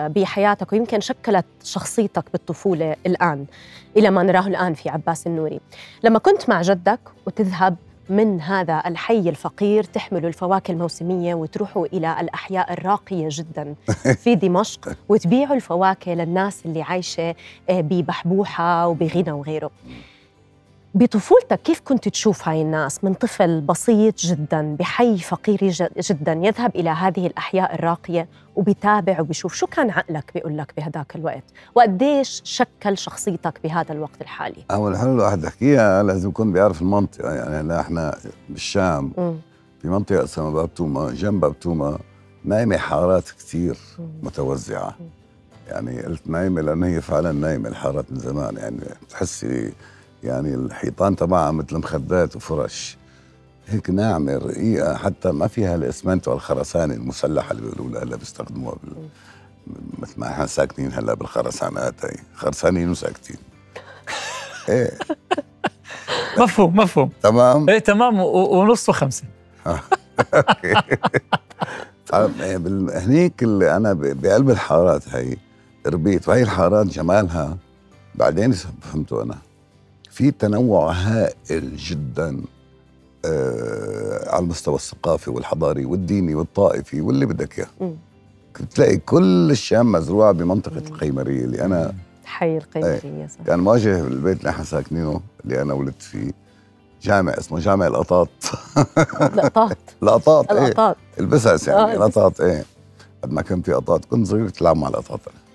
بحياتك 0.07 0.73
ويمكن 0.73 0.99
شكلت 0.99 1.45
شخصيتك 1.63 2.25
بالطفولة 2.31 2.95
الآن 3.05 3.45
إلى 3.97 4.09
ما 4.09 4.23
نراه 4.23 4.47
الآن 4.47 4.73
في 4.73 4.89
عباس 4.89 5.27
النوري. 5.27 5.59
لما 6.03 6.19
كنت 6.19 6.49
مع 6.49 6.61
جدك 6.61 6.99
وتذهب 7.27 7.75
من 8.09 8.41
هذا 8.41 8.83
الحي 8.85 9.29
الفقير 9.29 9.83
تحملوا 9.83 10.27
الفواكه 10.27 10.71
الموسمية 10.71 11.35
وتروحوا 11.35 11.85
إلى 11.85 12.21
الأحياء 12.21 12.73
الراقية 12.73 13.27
جدا 13.31 13.75
في 14.23 14.35
دمشق 14.35 14.97
وتبيعوا 15.09 15.55
الفواكه 15.55 16.13
للناس 16.13 16.65
اللي 16.65 16.81
عايشة 16.81 17.35
آه، 17.69 17.81
ببحبوحة 17.81 18.87
وبغنى 18.87 19.31
وغيره. 19.31 19.71
بطفولتك 20.93 21.61
كيف 21.61 21.79
كنت 21.79 22.07
تشوف 22.07 22.47
هاي 22.47 22.61
الناس؟ 22.61 23.03
من 23.03 23.13
طفل 23.13 23.61
بسيط 23.61 24.19
جدا 24.19 24.75
بحي 24.79 25.17
فقير 25.17 25.57
جدا 25.99 26.33
يذهب 26.33 26.75
إلى 26.75 26.89
هذه 26.89 27.27
الأحياء 27.27 27.75
الراقية 27.75 28.27
وبيتابع 28.55 29.21
وبيشوف 29.21 29.53
شو 29.53 29.67
كان 29.67 29.89
عقلك 29.89 30.31
بيقول 30.33 30.57
لك 30.57 30.73
بهداك 30.77 31.15
الوقت؟ 31.15 31.43
وقديش 31.75 32.41
شكل 32.45 32.97
شخصيتك 32.97 33.59
بهذا 33.63 33.91
الوقت 33.93 34.21
الحالي؟ 34.21 34.63
أول 34.71 34.97
حلو 34.97 35.13
الواحد 35.13 35.43
يحكيها 35.43 36.03
لازم 36.03 36.29
يكون 36.29 36.53
بيعرف 36.53 36.81
المنطقة 36.81 37.33
يعني 37.33 37.55
هلا 37.55 37.79
إحنا 37.79 38.15
بالشام 38.49 39.11
مم. 39.17 39.35
في 39.81 39.87
منطقة 39.87 40.23
اسمها 40.23 40.49
باب 40.49 40.73
توما 40.73 41.11
جنب 41.11 41.41
باب 41.41 41.59
توما 41.59 41.99
نايمة 42.45 42.77
حارات 42.77 43.23
كثير 43.23 43.77
مم. 43.99 44.05
متوزعة. 44.23 44.95
يعني 45.67 46.01
قلت 46.01 46.27
نايمة 46.29 46.61
لأن 46.61 46.83
هي 46.83 47.01
فعلا 47.01 47.31
نايمة 47.31 47.69
الحارات 47.69 48.11
من 48.11 48.19
زمان 48.19 48.57
يعني 48.57 48.79
بتحسي 49.07 49.73
يعني 50.23 50.53
الحيطان 50.55 51.15
تبعها 51.15 51.51
مثل 51.51 51.77
مخدات 51.77 52.35
وفرش. 52.35 52.97
هيك 53.67 53.89
ناعمة 53.89 54.35
رقيقة 54.37 54.95
حتى 54.97 55.31
ما 55.31 55.47
فيها 55.47 55.75
الاسمنت 55.75 56.27
والخرسانة 56.27 56.93
المسلحة 56.93 57.51
اللي 57.51 57.61
بيقولوا 57.61 57.91
لها 57.93 58.03
هلا 58.03 58.15
بيستخدموها 58.15 58.75
بال... 58.83 58.93
مثل 59.99 60.13
ما 60.19 60.27
إحنا 60.31 60.45
ساكنين 60.45 60.93
هلأ 60.93 61.13
بالخرسانات 61.13 62.05
هي. 62.05 62.15
خرسانين 62.35 62.89
وساكتين. 62.89 63.37
إيه. 64.69 64.91
مفهوم 66.39 66.75
مفهوم. 66.75 67.09
تمام؟ 67.23 67.69
إيه 67.69 67.79
تمام. 67.79 68.19
و- 68.19 68.59
ونص 68.61 68.89
وخمسة. 68.89 69.23
طيب، 72.07 72.41
إيه، 72.41 72.57
هنيك 72.99 73.43
اللي 73.43 73.75
أنا 73.75 73.93
بقلب 73.93 74.49
الحارات 74.49 75.09
هي 75.09 75.37
ربيت. 75.87 76.27
وهي 76.27 76.41
الحارات 76.43 76.85
جمالها 76.87 77.57
بعدين 78.15 78.51
فهمته 78.81 79.23
أنا. 79.23 79.37
في 80.17 80.31
تنوع 80.31 80.91
هائل 80.91 81.77
جدا 81.77 82.41
آه 83.25 84.29
على 84.29 84.43
المستوى 84.43 84.75
الثقافي 84.75 85.29
والحضاري 85.29 85.85
والديني 85.85 86.35
والطائفي 86.35 87.01
واللي 87.01 87.25
بدك 87.25 87.59
إياه. 87.59 87.67
مم. 87.81 87.95
بتلاقي 88.61 88.97
كل 88.97 89.51
الشام 89.51 89.91
مزروعه 89.91 90.31
بمنطقة 90.31 90.77
القيمرية 90.77 91.43
اللي 91.43 91.61
أنا 91.61 91.93
حي 92.25 92.57
القيمرية 92.57 93.27
صح. 93.27 93.45
كان 93.47 93.59
مواجه 93.59 93.99
البيت 94.07 94.39
اللي 94.39 94.49
إحنا 94.49 94.63
ساكنينه 94.63 95.21
اللي 95.45 95.61
أنا 95.61 95.73
ولدت 95.73 96.01
فيه 96.01 96.31
جامع 97.01 97.31
اسمه 97.31 97.59
جامع 97.59 97.87
القطاط 97.87 98.29
لقطات 99.35 99.77
القطاط 100.03 100.51
إيه. 100.51 100.95
البسس 101.19 101.67
يعني 101.67 101.81
آه،. 101.81 101.93
القطاط 101.93 102.41
إيه. 102.41 102.65
قد 103.23 103.31
ما 103.31 103.41
كان 103.41 103.61
في 103.61 103.73
قطاط 103.73 104.05
كنت 104.05 104.27
صغير 104.27 104.49
تلعب 104.49 104.77
مع 104.77 104.87
القطاط 104.87 105.19
أنا. 105.27 105.46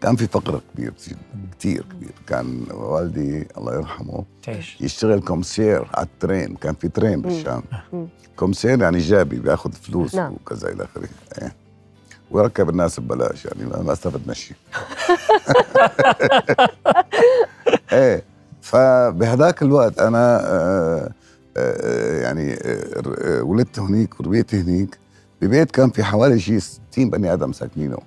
كان 0.00 0.16
في 0.16 0.26
فقر 0.26 0.60
كبير 0.74 0.92
جدا 1.08 1.18
كثير 1.58 1.82
كبير 1.92 2.10
كان 2.26 2.66
والدي 2.70 3.46
الله 3.58 3.74
يرحمه 3.74 4.24
تعيش. 4.42 4.80
يشتغل 4.80 5.20
كومسير 5.20 5.88
على 5.94 6.06
ال 6.06 6.13
train. 6.13 6.54
كان 6.56 6.74
في 6.74 6.88
train 6.88 7.22
بالشام. 7.22 7.62
كومسير 8.36 8.80
يعني 8.82 8.98
جابي 8.98 9.38
بياخذ 9.38 9.72
فلوس 9.72 10.14
نعم. 10.14 10.32
وكذا 10.32 10.68
إلى 10.68 10.84
آخره. 10.84 11.08
إيه. 11.42 11.54
ويركب 12.30 12.68
الناس 12.70 13.00
ببلاش 13.00 13.44
يعني 13.44 13.64
ما- 13.64 13.92
استفدنا 13.92 14.34
شيء. 14.34 14.56
إيه. 17.92 18.22
فبهذاك 18.62 19.62
الوقت 19.62 19.98
أنا 19.98 20.40
آه، 20.46 21.10
آه، 21.56 22.20
يعني 22.22 22.54
آه، 22.62 23.42
ولدت 23.42 23.78
هنيك 23.78 24.20
وربيت 24.20 24.54
هنيك. 24.54 24.98
ببيت 25.42 25.70
كان 25.70 25.90
في 25.90 26.04
حوالي 26.04 26.40
شيء 26.40 26.58
60 26.58 27.10
بني 27.10 27.32
آدم 27.32 27.52
ساكنينه. 27.52 27.98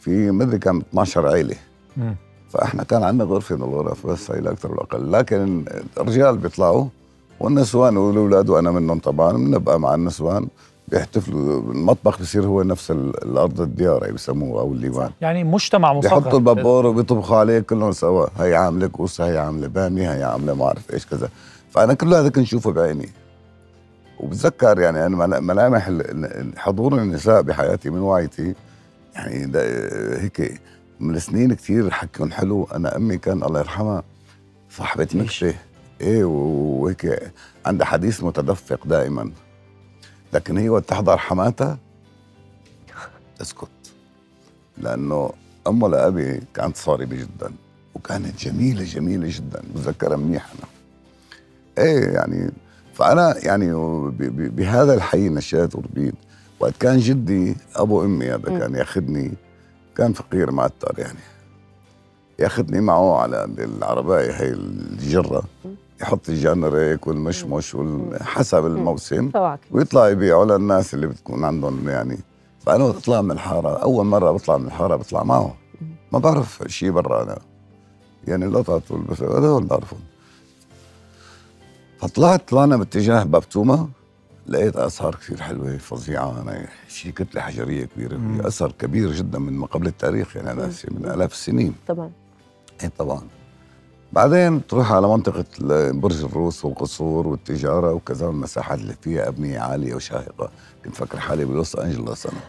في 0.00 0.30
مدري 0.30 0.58
كم 0.58 0.78
12 0.78 1.26
عائله 1.26 1.56
مم. 1.96 2.16
فإحنا 2.50 2.82
كان 2.84 3.02
عندنا 3.02 3.24
غرفة 3.24 3.56
من 3.56 3.62
الغرف 3.62 4.06
بس 4.06 4.30
هي 4.30 4.40
لا 4.40 4.50
أكثر 4.50 4.70
ولا 4.72 4.80
أقل. 4.82 5.12
لكن 5.12 5.64
الرجال 6.00 6.36
بيطلعوا 6.38 6.84
والنسوان 7.40 7.96
والاولاد 7.96 8.48
وأنا 8.50 8.70
منهم 8.70 8.98
طبعا 8.98 9.32
بنبقى 9.32 9.80
مع 9.80 9.94
النسوان. 9.94 10.46
بيحتفلوا 10.88 11.60
المطبخ 11.72 12.20
بصير 12.20 12.44
هو 12.46 12.62
نفس 12.62 12.90
ال- 12.90 13.24
الأرض 13.24 13.60
الديار 13.60 14.04
هي 14.04 14.12
بسموه 14.12 14.60
أو 14.60 14.72
الليوان 14.72 15.10
يعني 15.20 15.44
مجتمع 15.44 15.92
مصغر 15.92 16.18
بيحطوا 16.18 16.38
البابور 16.38 16.86
وبيطبخوا 16.86 17.36
عليه 17.36 17.58
كلهم 17.60 17.92
سوا. 17.92 18.26
هي 18.38 18.54
عاملة 18.56 18.86
كوسه 18.86 19.24
هي 19.26 19.38
عاملة 19.38 19.66
باميه 19.68 20.14
هي 20.14 20.22
عاملة 20.24 20.54
ما 20.54 20.64
أعرف 20.64 20.94
إيش 20.94 21.06
كذا. 21.06 21.28
فأنا 21.70 21.94
كل 21.94 22.14
هذا 22.14 22.28
كنت 22.28 22.46
شوفه 22.46 22.72
بعيني. 22.72 23.08
وبتذكر 24.20 24.80
يعني 24.80 25.06
أنا 25.06 25.16
ملا- 25.16 25.40
ملامح 25.40 25.90
حضور 26.56 26.94
النساء 26.98 27.42
بحياتي 27.42 27.90
من 27.90 27.98
وعيتي. 28.00 28.54
يعني 29.14 29.46
ده 29.46 29.62
هيك 30.20 30.60
من 31.00 31.16
السنين 31.16 31.54
كثير 31.54 31.90
حكيهم 31.90 32.30
حلو. 32.32 32.64
أنا 32.64 32.96
أمي 32.96 33.18
كان 33.18 33.42
الله 33.42 33.60
يرحمها 33.60 34.02
صاحبة 34.70 35.08
ليش؟ 35.14 35.44
نكته 35.44 35.58
إيه 36.00 36.24
وهيك 36.24 37.32
عندها 37.66 37.86
حديث 37.86 38.22
متدفق 38.22 38.86
دائما. 38.86 39.32
لكن 40.32 40.56
هي 40.56 40.68
وقت 40.68 40.88
تحضر 40.88 41.18
حماتها 41.18 41.78
تسكت 43.38 43.68
لأنه 44.78 45.32
أمه 45.66 45.88
لأبي 45.88 46.40
كانت 46.54 46.76
صارمة 46.76 47.14
جدا 47.16 47.52
وكانت 47.94 48.44
جميلة 48.44 48.84
جميلة 48.84 49.28
جدا. 49.28 49.62
بتذكرها 49.74 50.16
منيح 50.16 50.46
أنا. 50.52 50.68
إيه 51.78 52.10
يعني 52.10 52.50
فأنا 52.94 53.34
يعني 53.42 53.72
بهذا 54.30 54.94
الحي 54.94 55.28
نشأت 55.28 55.74
وربيت 55.74 56.14
وقت 56.60 56.76
كان 56.80 56.98
جدي 56.98 57.56
أبو 57.76 58.04
أمي 58.04 58.26
هذا 58.26 58.58
كان 58.58 58.74
ياخذني 58.74 59.34
كان 59.96 60.12
فقير 60.12 60.50
معتر 60.50 60.94
يعني. 60.98 61.18
ياخذني 62.38 62.80
معه 62.80 63.16
على 63.16 63.44
العرباية 63.44 64.30
هي 64.32 64.48
الجرة 64.48 65.42
يحط 66.00 66.28
الجنريك 66.28 67.06
والمشمش 67.06 67.76
حسب 68.20 68.66
الموسم 68.66 69.30
ويطلع 69.70 70.08
يبيعه 70.08 70.44
للناس 70.44 70.94
اللي 70.94 71.06
بتكون 71.06 71.44
عندهم 71.44 71.88
يعني. 71.88 72.18
فأنا 72.60 72.88
بطلع 72.88 73.22
من 73.22 73.30
الحارة 73.30 73.82
أول 73.82 74.06
مرة 74.06 74.32
بطلع 74.32 74.56
من 74.56 74.66
الحارة 74.66 74.96
بطلع 74.96 75.22
معه. 75.22 75.54
ما 76.12 76.18
بعرف 76.18 76.62
شيء 76.66 76.90
برا 76.90 77.22
أنا. 77.22 77.38
يعني 78.26 78.44
القطط 78.44 78.92
هذول 79.22 79.64
بعرفهم. 79.64 80.00
فطلعت 81.98 82.48
طلعنا 82.48 82.76
باتجاه 82.76 83.22
بابتوما 83.22 83.88
لقيت 84.46 84.76
آثار 84.76 85.14
كثير 85.14 85.40
حلوة 85.40 85.76
فظيعة. 85.76 86.42
أنا 86.42 86.68
شيء 86.88 87.12
كتلة 87.12 87.40
حجرية 87.40 87.84
كبيرة 87.84 88.16
في 88.16 88.48
اثر 88.48 88.72
كبير 88.72 89.12
جدا 89.12 89.38
من 89.38 89.52
ما 89.52 89.66
قبل 89.66 89.86
التاريخ 89.86 90.36
يعني 90.36 90.50
أنا 90.50 90.70
من 90.90 91.04
آلاف 91.04 91.32
السنين. 91.32 91.74
طبعا. 91.88 92.10
إيه 92.82 92.92
طبعا. 92.98 93.22
بعدين 94.12 94.66
تروح 94.66 94.92
على 94.92 95.08
منطقة 95.08 95.44
برج 95.90 96.24
الروس 96.24 96.64
والقصور 96.64 97.26
والتجارة 97.26 97.92
وكذا 97.92 98.26
والمساحات 98.26 98.78
اللي 98.78 98.94
فيها 99.02 99.28
أبنية 99.28 99.58
عالية 99.58 99.94
وشاهقة. 99.94 100.50
كنت 100.84 100.94
فكر 100.94 101.20
حالي 101.20 101.44
بلوس 101.44 101.76
أنجلوس 101.76 102.26
أنا. 102.26 102.40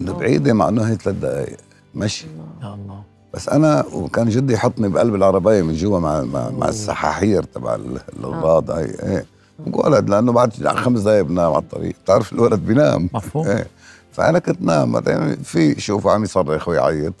إنه 0.00 0.12
بعيدة 0.12 0.52
مع 0.52 0.68
إنه 0.68 0.82
هي 0.82 0.96
ثلاث 0.96 1.16
دقائق 1.16 1.56
مشي. 1.94 2.26
يا 2.62 2.74
الله. 2.74 3.02
بس 3.34 3.48
أنا 3.48 3.84
وكان 3.86 4.28
جدي 4.28 4.52
يحطني 4.52 4.88
بقلب 4.88 5.14
العربية 5.14 5.62
من 5.62 5.74
جوا 5.74 5.98
مع 5.98 6.20
مع, 6.22 6.50
مع 6.50 6.68
السحاحير 6.68 7.42
تبع 7.42 7.74
الأغراض 7.74 8.70
هاي. 8.70 8.84
إيه. 8.84 9.26
ولد 9.66 10.10
لأنه 10.10 10.32
بعد 10.32 10.52
خمس 10.66 11.00
دقائق 11.00 11.22
بنام 11.22 11.52
على 11.52 11.62
الطريق. 11.62 11.94
بتعرف 12.04 12.32
الولد 12.32 12.60
بينام. 12.60 13.08
مفهوم. 13.14 13.46
إيه. 13.46 13.66
فأنا 14.12 14.38
كنت 14.38 14.62
نام. 14.62 14.92
بعدين 14.92 15.36
في 15.36 15.80
شوفه 15.80 16.10
عم 16.10 16.24
يصرخ 16.24 16.68
ويعيط 16.68 17.14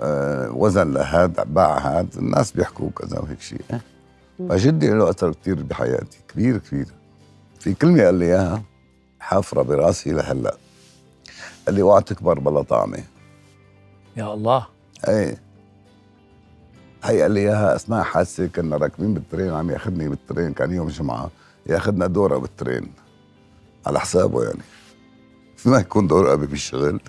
آه، 0.00 0.50
وزن 0.52 0.92
لهاد 0.92 1.54
باع 1.54 1.78
هاد. 1.78 2.08
الناس 2.16 2.52
بيحكوا 2.52 2.90
كذا 2.90 3.18
وهيك 3.18 3.40
شيء. 3.40 3.60
فجدي 4.48 4.90
له 4.90 5.10
أثر 5.10 5.32
كثير 5.32 5.62
بحياتي. 5.62 6.18
كبير 6.28 6.58
كبير. 6.58 6.86
في 7.58 7.74
كلمة 7.74 8.04
قال 8.04 8.14
لي 8.14 8.24
إياها. 8.24 8.62
حافره 9.20 9.62
براسي 9.62 10.10
لهلأ. 10.10 10.56
قال 11.66 11.74
لي 11.74 11.82
اوعى 11.82 12.02
تكبر 12.02 12.38
بلا 12.38 12.62
طعمة. 12.62 12.98
يا 14.16 14.34
الله. 14.34 14.66
إيه. 15.08 15.38
هي 17.04 17.22
قال 17.22 17.30
لي 17.30 17.40
إياها 17.40 17.76
اثناء 17.76 18.02
حادثه 18.02 18.46
كنا 18.46 18.76
راكبين 18.76 19.14
بال 19.14 19.24
train 19.24 19.50
عم 19.50 19.70
ياخذني 19.70 20.08
بال 20.08 20.19
train. 20.19 20.52
كان 20.52 20.72
يوم 20.72 20.88
جمعة. 20.88 21.30
ياخذنا 21.66 22.06
دورة 22.06 22.38
بال 22.38 22.53
train 22.53 22.92
على 23.86 24.00
حسابه 24.00 24.42
يعني. 24.44 24.62
ما 25.66 25.78
يكون 25.78 26.06
دور 26.06 26.32
أبي 26.32 26.46
بالشغل 26.46 27.00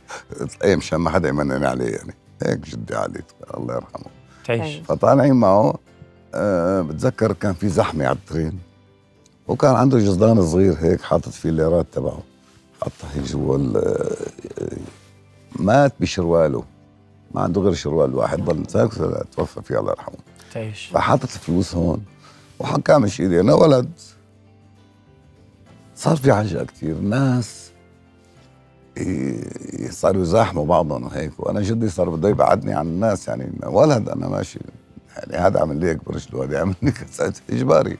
إيه 0.63 0.75
مشان 0.75 0.97
ما 0.99 1.09
حدا 1.09 1.29
يمنن 1.29 1.63
عليه 1.65 1.95
يعني. 1.95 2.15
هيك 2.43 2.59
جدي 2.59 2.95
علي 2.95 3.21
الله 3.57 3.75
يرحمه. 3.75 4.05
تعيش. 4.45 4.77
فطالعين 4.85 5.33
معه 5.33 5.73
أه 6.33 6.81
بتذكر 6.81 7.33
كان 7.33 7.53
في 7.53 7.69
زحمة 7.69 8.05
على 8.05 8.15
الترين. 8.15 8.59
وكان 9.47 9.75
عنده 9.75 9.97
جزدان 9.99 10.47
صغير 10.47 10.75
هيك 10.79 11.01
حاطط 11.01 11.29
فيه 11.29 11.49
الليرات 11.49 11.85
تبعه. 11.91 12.19
حطها 12.81 13.09
هيك 13.15 13.23
جوا 13.23 13.57
آه، 13.75 14.77
مات 15.55 15.93
بشرواله 15.99 16.63
ما 17.33 17.41
عنده 17.41 17.61
غير 17.61 17.73
شروال 17.73 18.15
واحد 18.15 18.45
ضل 18.45 18.65
توفى 19.35 19.61
فيه 19.61 19.79
الله 19.79 19.91
يرحمه. 19.91 20.15
تعيش. 20.53 20.85
فحاطط 20.93 21.23
الفلوس 21.23 21.75
هون 21.75 22.03
وحكى 22.59 22.97
مش 22.97 23.21
إيدي 23.21 23.39
أنا 23.39 23.53
ولد. 23.53 23.89
صار 26.01 26.15
في 26.15 26.31
عجقة 26.31 26.65
كثير 26.65 26.97
ناس 26.97 27.71
صاروا 29.89 30.21
يزاحموا 30.21 30.65
بعضهم 30.65 31.03
وهيك 31.03 31.39
وأنا 31.39 31.61
جدي 31.61 31.89
صار 31.89 32.09
بده 32.09 32.29
يبعدني 32.29 32.73
عن 32.73 32.87
الناس 32.87 33.27
يعني 33.27 33.51
ولد 33.63 34.09
أنا 34.09 34.27
ماشي 34.27 34.59
يعني 35.17 35.47
هذا 35.47 35.59
عمل 35.59 35.77
لي 35.77 35.89
هيك 35.89 36.05
برجله 36.05 36.39
وهذا 36.39 36.59
عمل 36.59 36.75
لي 36.81 36.93
إجباري. 37.49 37.97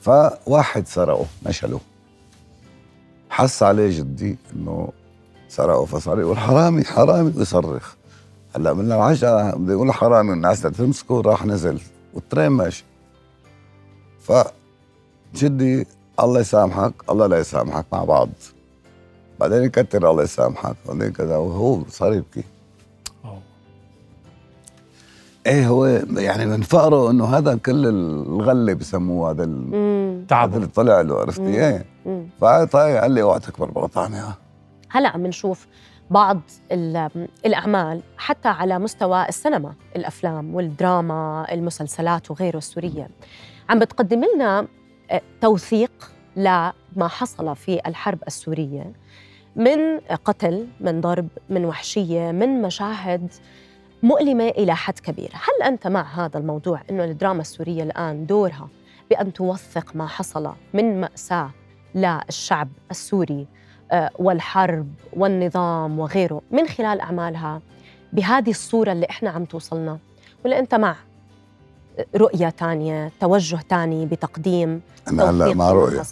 فواحد 0.00 0.86
سرقه 0.86 1.26
نشله 1.46 1.80
حس 3.30 3.62
عليه 3.62 3.98
جدي 3.98 4.38
إنه 4.52 4.88
سرقه 5.48 5.84
فصار 5.84 6.20
يقول 6.20 6.38
حرامي 6.38 6.84
حرامي 6.84 7.32
ويصرخ 7.36 7.94
هلأ 8.56 8.72
من 8.72 8.86
العجقة 8.86 9.56
بده 9.56 9.72
يقول 9.72 9.92
حرامي 9.92 10.32
الناس 10.32 10.62
تمسكه 10.62 11.20
راح 11.20 11.46
نزل 11.46 11.80
والترين 12.14 12.48
ماشي. 12.48 12.84
ف 14.20 14.32
جدي 15.34 15.86
الله 16.20 16.40
يسامحك 16.40 16.92
الله 17.10 17.26
لا 17.26 17.38
يسامحك 17.38 17.84
مع 17.92 18.04
بعض. 18.04 18.28
بعدين 19.40 19.62
يكتر 19.62 20.10
الله 20.10 20.22
يسامحك. 20.22 20.76
بعدين 20.88 21.12
كذا 21.12 21.36
وهو 21.36 21.82
صار 21.88 22.12
يبكي 22.12 22.44
إيه 25.46 25.68
هو 25.68 25.86
يعني 26.16 26.46
من 26.46 26.62
فقره 26.62 27.10
إنه 27.10 27.24
هذا 27.24 27.56
كل 27.56 27.86
الغلة 27.86 28.72
بسموه 28.74 29.30
هذا 29.30 29.44
التعب 29.44 30.54
اللي 30.54 30.66
طلع 30.66 31.00
له 31.00 31.20
عرفتي 31.20 31.66
إيه. 31.66 31.84
فطيب 32.40 32.96
قال 32.96 33.10
لي 33.10 33.22
اوعى 33.22 33.40
تكبر 33.40 33.70
بغطاني 33.70 34.22
هلا 34.90 35.08
عم 35.08 35.26
نشوف 35.26 35.66
بعض 36.10 36.40
الأعمال 37.46 38.02
حتى 38.16 38.48
على 38.48 38.78
مستوى 38.78 39.28
السينما 39.28 39.74
الأفلام 39.96 40.54
والدراما 40.54 41.46
المسلسلات 41.52 42.30
وغيره 42.30 42.58
السورية. 42.58 43.08
عم 43.68 43.78
بتقدم 43.78 44.24
لنا 44.34 44.66
توثيق 45.40 46.12
لما 46.36 47.08
حصل 47.08 47.56
في 47.56 47.80
الحرب 47.86 48.18
السورية 48.26 48.92
من 49.56 49.98
قتل 50.24 50.66
من 50.80 51.00
ضرب 51.00 51.28
من 51.50 51.64
وحشية 51.64 52.30
من 52.30 52.62
مشاهد 52.62 53.32
مؤلمة 54.02 54.48
إلى 54.48 54.74
حد 54.76 54.98
كبير. 54.98 55.30
هل 55.32 55.66
أنت 55.66 55.86
مع 55.86 56.24
هذا 56.24 56.38
الموضوع 56.38 56.80
أنه 56.90 57.04
الدراما 57.04 57.40
السورية 57.40 57.82
الآن 57.82 58.26
دورها 58.26 58.68
بأن 59.10 59.32
توثق 59.32 59.96
ما 59.96 60.06
حصل 60.06 60.52
من 60.74 61.00
مأساة 61.00 61.50
للشعب 61.94 62.68
السوري 62.90 63.46
آه، 63.92 64.10
والحرب 64.18 64.88
والنظام 65.12 65.98
وغيره 65.98 66.42
من 66.50 66.66
خلال 66.66 67.00
أعمالها 67.00 67.60
بهذه 68.12 68.50
الصورة 68.50 68.92
اللي 68.92 69.06
إحنا 69.10 69.30
عم 69.30 69.44
توصلنا؟ 69.44 69.98
ولا 70.44 70.58
أنت 70.58 70.74
مع؟ 70.74 70.96
رؤية 72.16 72.48
تانية 72.48 73.12
توجه 73.20 73.58
تاني 73.68 74.06
بتقديم 74.06 74.80
أنا 75.08 75.30
هلأ 75.30 75.54
مع 75.54 75.70
رؤية. 75.72 76.02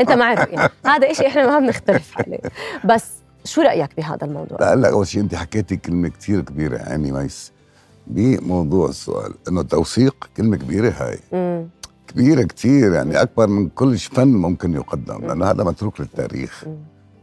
أنت 0.00 0.10
مع 0.10 0.32
الرؤيه 0.32 0.70
هذا 0.86 1.12
شيء 1.12 1.26
إحنا 1.26 1.46
ما 1.46 1.58
بنختلف 1.58 2.18
عليه. 2.18 2.38
بس 2.84 3.04
شو 3.44 3.60
رأيك 3.62 3.90
بهذا 3.96 4.24
الموضوع؟ 4.24 4.58
لا 4.60 4.74
هلا 4.74 4.90
أول 4.90 5.06
شيء 5.06 5.22
أنت 5.22 5.34
حكيتي 5.34 5.76
كلمة 5.76 6.08
كثير 6.08 6.40
كبيرة 6.40 6.76
اني 6.76 7.12
ميس. 7.12 7.52
بموضوع 8.06 8.88
السؤال 8.88 9.34
إنه 9.48 9.62
توثيق 9.62 10.28
كلمة 10.36 10.56
كبيرة 10.56 10.90
هاي. 10.90 11.18
مم. 11.32 11.68
كبيرة 12.08 12.42
كثير 12.42 12.92
يعني 12.92 13.22
أكبر 13.22 13.46
من 13.46 13.68
كل 13.68 13.98
فن 13.98 14.28
ممكن 14.28 14.74
يقدم 14.74 15.26
لأنه 15.26 15.50
هذا 15.50 15.64
متروك 15.64 16.00
للتاريخ 16.00 16.64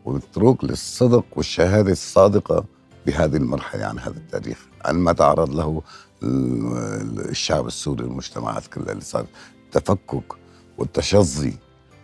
ومتروك 0.06 0.64
للصدق 0.64 1.26
والشهادة 1.36 1.92
الصادقة 1.92 2.64
بهذه 3.06 3.36
المرحلة 3.38 3.86
عن 3.86 4.00
هذا 4.00 4.18
التاريخ. 4.18 4.58
عن 4.86 4.96
ما 4.96 5.14
تعرض 5.14 5.50
له 5.56 5.82
الشعب 6.24 7.68
السوري 7.68 8.04
والمجتمعات 8.04 8.68
كلها 8.68 8.92
اللي 8.92 9.04
صار 9.04 9.26
التفكك 9.66 10.34
والتشظي 10.78 11.54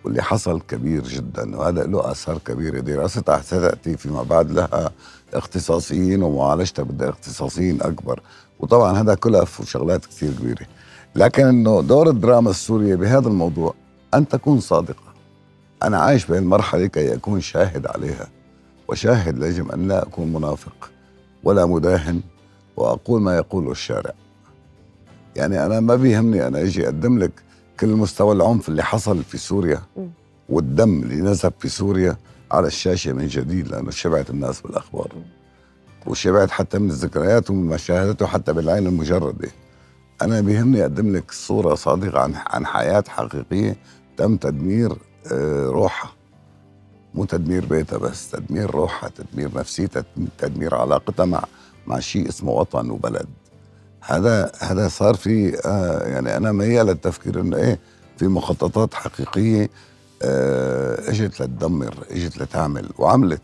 واللي 0.03 0.21
حصل 0.21 0.61
كبير 0.61 1.07
جدا. 1.07 1.57
وهذا 1.57 1.83
له 1.83 2.11
آثار 2.11 2.37
كبيرة. 2.37 2.79
دراستها 2.79 3.41
ستاتي 3.41 3.97
فيما 3.97 4.23
بعد 4.23 4.51
لها 4.51 4.91
اختصاصيين 5.33 6.23
ومعالجتها 6.23 6.83
بدها 6.83 7.09
اختصاصيين 7.09 7.81
أكبر. 7.81 8.21
وطبعا 8.59 9.01
هذا 9.01 9.15
كلف 9.15 9.59
وشغلات 9.59 10.05
كثير 10.05 10.31
كبيرة. 10.31 10.65
لكن 11.15 11.45
إنه 11.45 11.81
دور 11.81 12.09
الدراما 12.09 12.49
السورية 12.49 12.95
بهذا 12.95 13.27
الموضوع 13.27 13.73
أن 14.13 14.27
تكون 14.27 14.59
صادقة. 14.59 15.13
أنا 15.83 15.97
عايش 15.97 16.25
بهالمرحله 16.25 16.85
كي 16.87 17.13
أكون 17.13 17.41
شاهد 17.41 17.87
عليها. 17.87 18.27
وشاهد 18.87 19.41
يجب 19.43 19.71
أن 19.71 19.87
لا 19.87 20.03
أكون 20.03 20.33
منافق 20.33 20.91
ولا 21.43 21.65
مداهن 21.65 22.21
وأقول 22.79 23.21
ما 23.21 23.35
يقوله 23.37 23.71
الشارع. 23.71 24.11
يعني 25.35 25.65
أنا 25.65 25.79
ما 25.79 25.95
بيهمني 25.95 26.47
أنا 26.47 26.61
أجي 26.61 26.85
أقدم 26.85 27.19
لك 27.19 27.31
كل 27.79 27.87
مستوى 27.87 28.35
العنف 28.35 28.69
اللي 28.69 28.83
حصل 28.83 29.23
في 29.23 29.37
سوريا 29.37 29.81
والدم 30.49 31.03
اللي 31.03 31.15
نزف 31.15 31.51
في 31.59 31.69
سوريا 31.69 32.17
على 32.51 32.67
الشاشة 32.67 33.13
من 33.13 33.27
جديد 33.27 33.67
لأنه 33.67 33.91
شبعت 33.91 34.29
الناس 34.29 34.61
بالأخبار. 34.61 35.11
وشبعت 36.07 36.51
حتى 36.51 36.79
من 36.79 36.89
الذكريات 36.89 37.49
ومن 37.49 37.65
مشاهدته 37.65 38.25
حتى 38.27 38.53
بالعين 38.53 38.87
المجردة. 38.87 39.49
أنا 40.21 40.41
بيهمني 40.41 40.81
أقدم 40.81 41.15
لك 41.15 41.31
صورة 41.31 41.75
صادقة 41.75 42.19
عن 42.19 42.33
عن 42.47 42.65
حياة 42.65 43.03
حقيقية 43.07 43.75
تم 44.17 44.37
تدمير 44.37 44.91
آه، 45.31 45.65
روحها. 45.65 46.11
مو 47.13 47.25
تدمير 47.25 47.65
بيتها 47.65 47.97
بس 47.97 48.31
تدمير 48.31 48.71
روحها 48.71 49.09
تدمير 49.09 49.49
نفسيتها 49.57 50.03
تدمير 50.37 50.75
علاقتها 50.75 51.25
مع 51.25 51.43
مع 51.87 51.99
شيء 51.99 52.29
اسمه 52.29 52.51
وطن 52.51 52.89
وبلد. 52.89 53.27
هذا 54.01 54.51
هذا 54.59 54.87
صار 54.87 55.15
في 55.15 55.61
آه 55.65 56.07
يعني 56.07 56.37
أنا 56.37 56.51
ميال 56.51 56.85
للتفكير 56.85 57.41
إنه 57.41 57.57
إيه 57.57 57.79
في 58.17 58.27
مخططات 58.27 58.93
حقيقية 58.93 59.69
آه، 60.23 61.09
إجت 61.09 61.41
لتدمر 61.41 61.93
إجت 62.11 62.37
لتعمل 62.37 62.89
وعملت. 62.97 63.41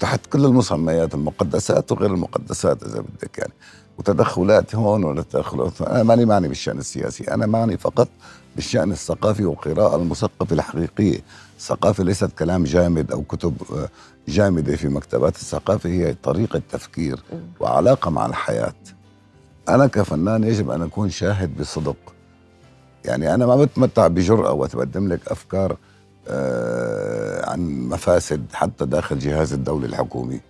تحت 0.00 0.26
كل 0.26 0.44
المسميات 0.44 1.14
المقدسات 1.14 1.92
وغير 1.92 2.14
المقدسات 2.14 2.82
إذا 2.82 3.00
بدك 3.00 3.38
يعني. 3.38 3.52
وتدخلات 3.98 4.74
هون 4.74 5.04
ولا 5.04 5.22
تدخلات 5.22 5.82
أنا 5.82 6.02
ماني 6.02 6.24
معني 6.24 6.48
بالشأن 6.48 6.78
السياسي 6.78 7.24
أنا 7.24 7.46
معني 7.46 7.76
فقط 7.78 8.08
بالشأن 8.56 8.92
الثقافي 8.92 9.44
والقراءة 9.44 9.96
المثقفة 9.96 10.54
الحقيقية. 10.54 11.20
الثقافة 11.58 12.04
ليست 12.04 12.30
كلام 12.38 12.64
جامد 12.64 13.12
أو 13.12 13.22
كتب 13.22 13.54
آه، 13.72 13.88
جامدة 14.28 14.76
في 14.76 14.88
مكتبات 14.88 15.36
الثقافة 15.36 15.90
هي 15.90 16.14
طريقة 16.14 16.62
تفكير 16.70 17.22
وعلاقة 17.60 18.10
مع 18.10 18.26
الحياة. 18.26 18.74
أنا 19.68 19.86
كفنان 19.86 20.44
يجب 20.44 20.70
أن 20.70 20.82
أكون 20.82 21.10
شاهد 21.10 21.56
بصدق. 21.60 21.96
يعني 23.04 23.34
أنا 23.34 23.46
ما 23.46 23.56
بتمتع 23.56 24.06
بجرأة 24.06 24.52
واتقدم 24.52 25.08
لك 25.08 25.20
أفكار 25.28 25.76
آه، 26.28 27.50
عن 27.50 27.88
مفاسد 27.88 28.46
حتى 28.52 28.86
داخل 28.86 29.18
جهاز 29.18 29.52
الدولي 29.52 29.86
الحكومي. 29.86 30.40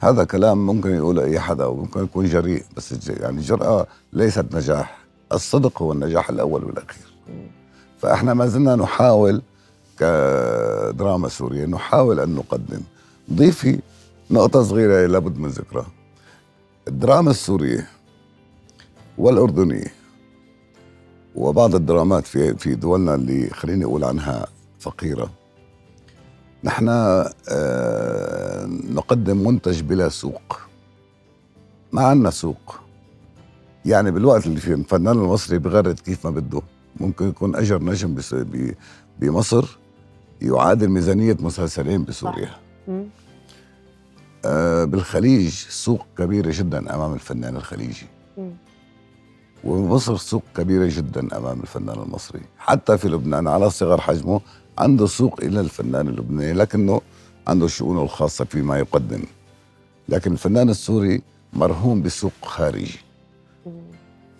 هذا 0.00 0.24
كلام 0.24 0.66
ممكن 0.66 0.94
يقوله 0.94 1.24
أي 1.24 1.40
حدا 1.40 1.64
وممكن 1.64 2.04
يكون 2.04 2.26
جريء 2.26 2.64
بس 2.76 3.08
يعني 3.08 3.38
الجرأة 3.38 3.86
ليست 4.12 4.54
نجاح. 4.54 4.98
الصدق 5.32 5.82
هو 5.82 5.92
النجاح 5.92 6.30
الأول 6.30 6.64
والأخير. 6.64 7.06
فإحنا 7.98 8.34
ما 8.34 8.46
زلنا 8.46 8.76
نحاول 8.76 9.42
كدراما 9.98 11.28
سورية 11.28 11.66
نحاول 11.66 12.20
أن 12.20 12.34
نقدم. 12.34 12.80
ضيفي 13.32 13.80
نقطة 14.30 14.62
صغيرة 14.62 15.06
لابد 15.06 15.38
من 15.38 15.48
ذكرها. 15.48 15.86
الدراما 16.88 17.30
السورية 17.30 17.88
والأردنية 19.18 19.92
وبعض 21.34 21.74
الدرامات 21.74 22.26
في 22.26 22.54
في 22.54 22.74
دولنا 22.74 23.14
اللي 23.14 23.50
خليني 23.50 23.84
أقول 23.84 24.04
عنها 24.04 24.46
فقيرة. 24.80 25.30
نحن 26.64 26.88
آه، 27.48 28.66
نقدم 28.66 29.48
منتج 29.48 29.80
بلا 29.80 30.08
سوق. 30.08 30.60
ما 31.92 32.02
عندنا 32.02 32.30
سوق. 32.30 32.80
يعني 33.84 34.10
بالوقت 34.10 34.46
اللي 34.46 34.60
فيه 34.60 34.74
الفنان 34.74 35.18
المصري 35.18 35.58
بغرد 35.58 35.98
كيف 35.98 36.26
ما 36.26 36.30
بده. 36.30 36.62
ممكن 37.00 37.28
يكون 37.28 37.56
أجر 37.56 37.82
نجم 37.82 38.16
بمصر. 39.18 39.78
يعادل 40.42 40.88
ميزانية 40.88 41.36
مسلسلين 41.40 42.04
بسوريا. 42.04 42.50
آه 44.44 44.84
بالخليج 44.84 45.50
سوق 45.68 46.06
كبيره 46.18 46.50
جدا 46.54 46.94
أمام 46.94 47.14
الفنان 47.14 47.56
الخليجي. 47.56 48.06
ومصر 49.64 50.16
سوق 50.16 50.42
كبيره 50.56 50.88
جدا 50.96 51.36
أمام 51.36 51.60
الفنان 51.60 52.02
المصري. 52.02 52.40
حتى 52.58 52.98
في 52.98 53.08
لبنان 53.08 53.48
على 53.48 53.70
صغر 53.70 54.00
حجمه 54.00 54.40
عنده 54.78 55.06
سوق 55.06 55.40
إلى 55.42 55.60
الفنان 55.60 56.08
اللبناني 56.08 56.52
لكنه 56.52 57.00
عنده 57.46 57.66
شؤونه 57.66 58.02
الخاصة 58.02 58.44
فيما 58.44 58.78
يقدم. 58.78 59.22
لكن 60.08 60.32
الفنان 60.32 60.68
السوري 60.68 61.22
مرهون 61.52 62.02
بسوق 62.02 62.32
خارجي. 62.42 62.98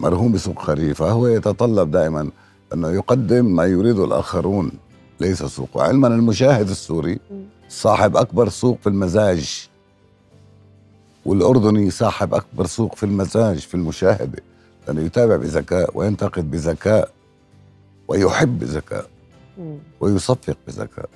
مرهون 0.00 0.32
بسوق 0.32 0.58
خارجي 0.58 0.94
فهو 0.94 1.26
يتطلب 1.26 1.90
دائما 1.90 2.30
أنه 2.74 2.90
يقدم 2.90 3.56
ما 3.56 3.64
يريده 3.64 4.04
الآخرون. 4.04 4.72
ليس 5.20 5.42
سوق. 5.42 5.68
وعلما 5.74 6.08
المشاهد 6.08 6.68
السوري 6.68 7.18
صاحب 7.68 8.16
أكبر 8.16 8.48
سوق 8.48 8.78
في 8.80 8.86
المزاج 8.86 9.68
والأردني 11.26 11.90
صاحب 11.90 12.34
أكبر 12.34 12.66
سوق 12.66 12.94
في 12.94 13.02
المزاج 13.02 13.58
في 13.58 13.74
المشاهدة 13.74 14.42
لأنه 14.86 15.00
يتابع 15.00 15.36
بذكاء 15.36 15.90
وينتقد 15.94 16.50
بذكاء 16.50 17.10
ويحب 18.08 18.58
بذكاء 18.58 19.06
ويصفق 20.00 20.56
بذكاء. 20.66 21.08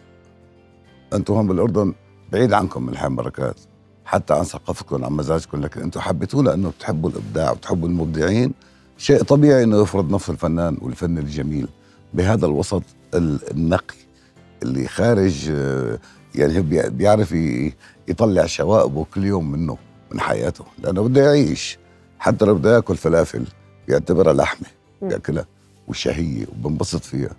أنتم 1.13 1.35
هون 1.35 1.47
بالأردن 1.47 1.95
بعيد 2.33 2.53
عنكم 2.53 2.83
من 2.83 2.89
الحين 2.89 3.17
بركات 3.17 3.57
حتى 4.05 4.35
عن 4.35 4.45
ثقافتكم 4.45 5.05
عن 5.05 5.13
مزاجكم 5.13 5.61
لكن 5.61 5.81
أنتم 5.81 6.01
حبيتوه 6.01 6.43
لأنه 6.43 6.71
بتحبوا 6.71 7.11
الإبداع 7.11 7.51
وبتحبوا 7.51 7.89
المبدعين. 7.89 8.53
شيء 8.99 9.23
طبيعي 9.23 9.65
إنه 9.65 9.83
يفرض 9.83 10.11
نفس 10.15 10.31
الفنان 10.31 10.77
والفن 10.81 11.19
الجميل 11.19 11.69
بهذا 12.15 12.47
الوسط 12.47 12.83
النقي 13.15 13.95
اللي 14.63 14.89
خارج 14.89 15.53
يعني 16.35 16.61
بيعرف 16.89 17.33
يطلع 18.09 18.47
شوائبه 18.47 19.07
كل 19.15 19.25
يوم 19.25 19.53
منه 19.53 19.79
من 20.13 20.21
حياته 20.21 20.65
لأنه 20.79 21.03
بده 21.03 21.25
يعيش. 21.25 21.79
حتى 22.19 22.45
لو 22.45 22.55
بده 22.55 22.75
يأكل 22.75 22.97
فلافل 22.97 23.45
بيعتبرها 23.89 24.33
لحمة 24.33 24.67
بيأكلها 25.03 25.47
وشهية 25.89 26.47
وبنبسط 26.47 27.05
فيها. 27.05 27.31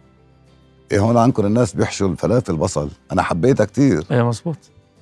إيه 0.91 0.99
هون 0.99 1.17
عندكم 1.17 1.45
الناس 1.45 1.73
بيحشوا 1.73 2.07
الفلافل 2.07 2.55
بصل. 2.55 2.89
أنا 3.11 3.21
حبيتها 3.21 3.65
كثير 3.65 4.05
إيه 4.11 4.23
مزبوط 4.27 4.57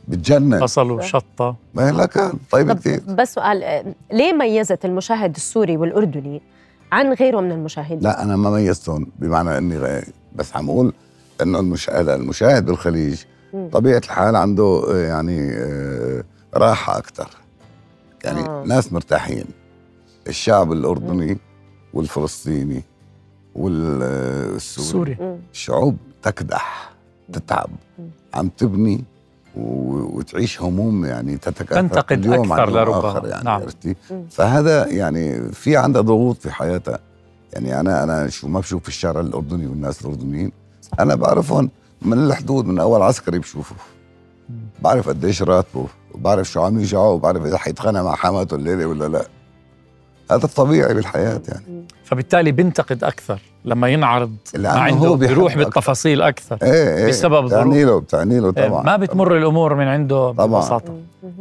بتجنن. 0.08 0.60
بصل 0.60 0.92
وشطة. 0.92 1.56
ما 1.74 1.88
هي 1.88 1.92
لك 1.92 2.32
طيب 2.52 2.72
كثير 2.72 3.02
بس 3.08 3.34
سؤال 3.34 3.84
ليه 4.12 4.34
ميزت 4.34 4.86
المشاهد 4.86 5.36
السوري 5.36 5.78
والأردني 5.78 6.42
عن 6.92 7.14
غيره 7.14 7.42
من 7.42 7.52
المشاهدين؟ 7.52 8.00
لا 8.00 8.24
أنا 8.24 8.36
ما 8.36 8.50
ميزتهم 8.50 9.08
بمعنى 9.20 9.58
إني 9.58 9.78
غير 9.78 10.06
بس 10.36 10.56
عم 10.56 10.70
أقول 10.70 10.94
إنه 11.42 11.60
المشاهد 11.60 12.10
المشاهد 12.10 12.66
بالخليج 12.66 13.24
طبيعة 13.72 13.98
الحال 13.98 14.36
عنده 14.36 14.84
يعني 14.90 15.52
آه، 15.52 16.24
راحة 16.54 16.98
أكثر 16.98 17.30
يعني 18.24 18.40
آه. 18.40 18.64
ناس 18.68 18.94
مرتاحين. 18.94 19.46
الشعب 20.28 20.72
الأردني 20.72 21.38
والفلسطيني 21.94 22.84
والسوري 23.56 25.18
شعوب 25.52 25.98
تكدح 26.24 26.92
تتعب 27.34 27.70
عم 28.34 28.48
تبني 28.48 29.04
وتعيش 29.56 30.62
هموم 30.62 31.06
يعني 31.06 31.38
تتكاثر 31.38 31.82
تنتقد 31.82 32.26
اليوم 32.26 32.54
أكثر 32.54 32.70
لربما. 32.72 33.30
يعني 33.30 33.44
نعم. 33.44 33.62
عرفتي؟ 33.62 33.96
فهذا 34.30 34.88
يعني 34.88 35.52
في 35.52 35.78
عندها 35.78 36.02
ضغوط 36.02 36.38
في 36.38 36.52
حياتها. 36.52 37.00
يعني 37.54 37.80
أنا 37.80 38.04
أنا 38.04 38.30
شو 38.30 38.48
ما 38.48 38.60
بشوف 38.60 38.84
في 38.84 38.88
الشارع 38.90 39.20
الأردني 39.22 39.68
والناس 39.68 40.02
الأردنيين 40.02 40.52
أنا 41.00 41.16
بعرفهم 41.16 41.70
من 42.02 42.14
الحدود 42.14 42.66
من 42.66 42.80
أول 42.80 43.02
عسكري 43.02 43.40
بشوفه. 43.40 43.76
بعرف 44.82 45.10
قديش 45.10 45.44
راتبه 45.44 45.86
وبعرف 46.14 46.50
شو 46.52 46.62
عم 46.62 46.80
يجعه 46.80 47.10
وبعرف 47.10 47.46
إذا 47.46 47.58
حيتخانق 47.58 48.02
مع 48.02 48.16
حماته 48.16 48.56
الليلة 48.56 48.86
ولا 48.86 49.08
لا. 49.08 49.26
هذا 50.32 50.46
الطبيعي 50.46 50.94
بالحياة 50.94 51.42
يعني. 51.48 51.86
فبالتالي 52.04 52.52
بينتقد 52.52 53.04
أكثر 53.04 53.40
لما 53.66 53.88
ينعرض 53.88 54.36
ما 54.56 54.70
عنده 54.70 55.08
هو 55.08 55.16
بيروح 55.16 55.58
بالتفاصيل 55.58 56.22
أكثر 56.22 56.58
إيه 56.64 56.98
إيه. 56.98 57.08
بسبب 57.08 57.46
بتعني 57.46 57.84
له 57.84 58.00
بتعني 58.00 58.40
له 58.40 58.52
طبعا. 58.52 58.80
إيه 58.80 58.86
ما 58.86 58.98
بتمر 58.98 59.38
الأمور 59.38 59.76
من 59.76 59.88
عنده 59.88 60.32
طبعا. 60.32 60.62
ببساطة. 60.62 60.94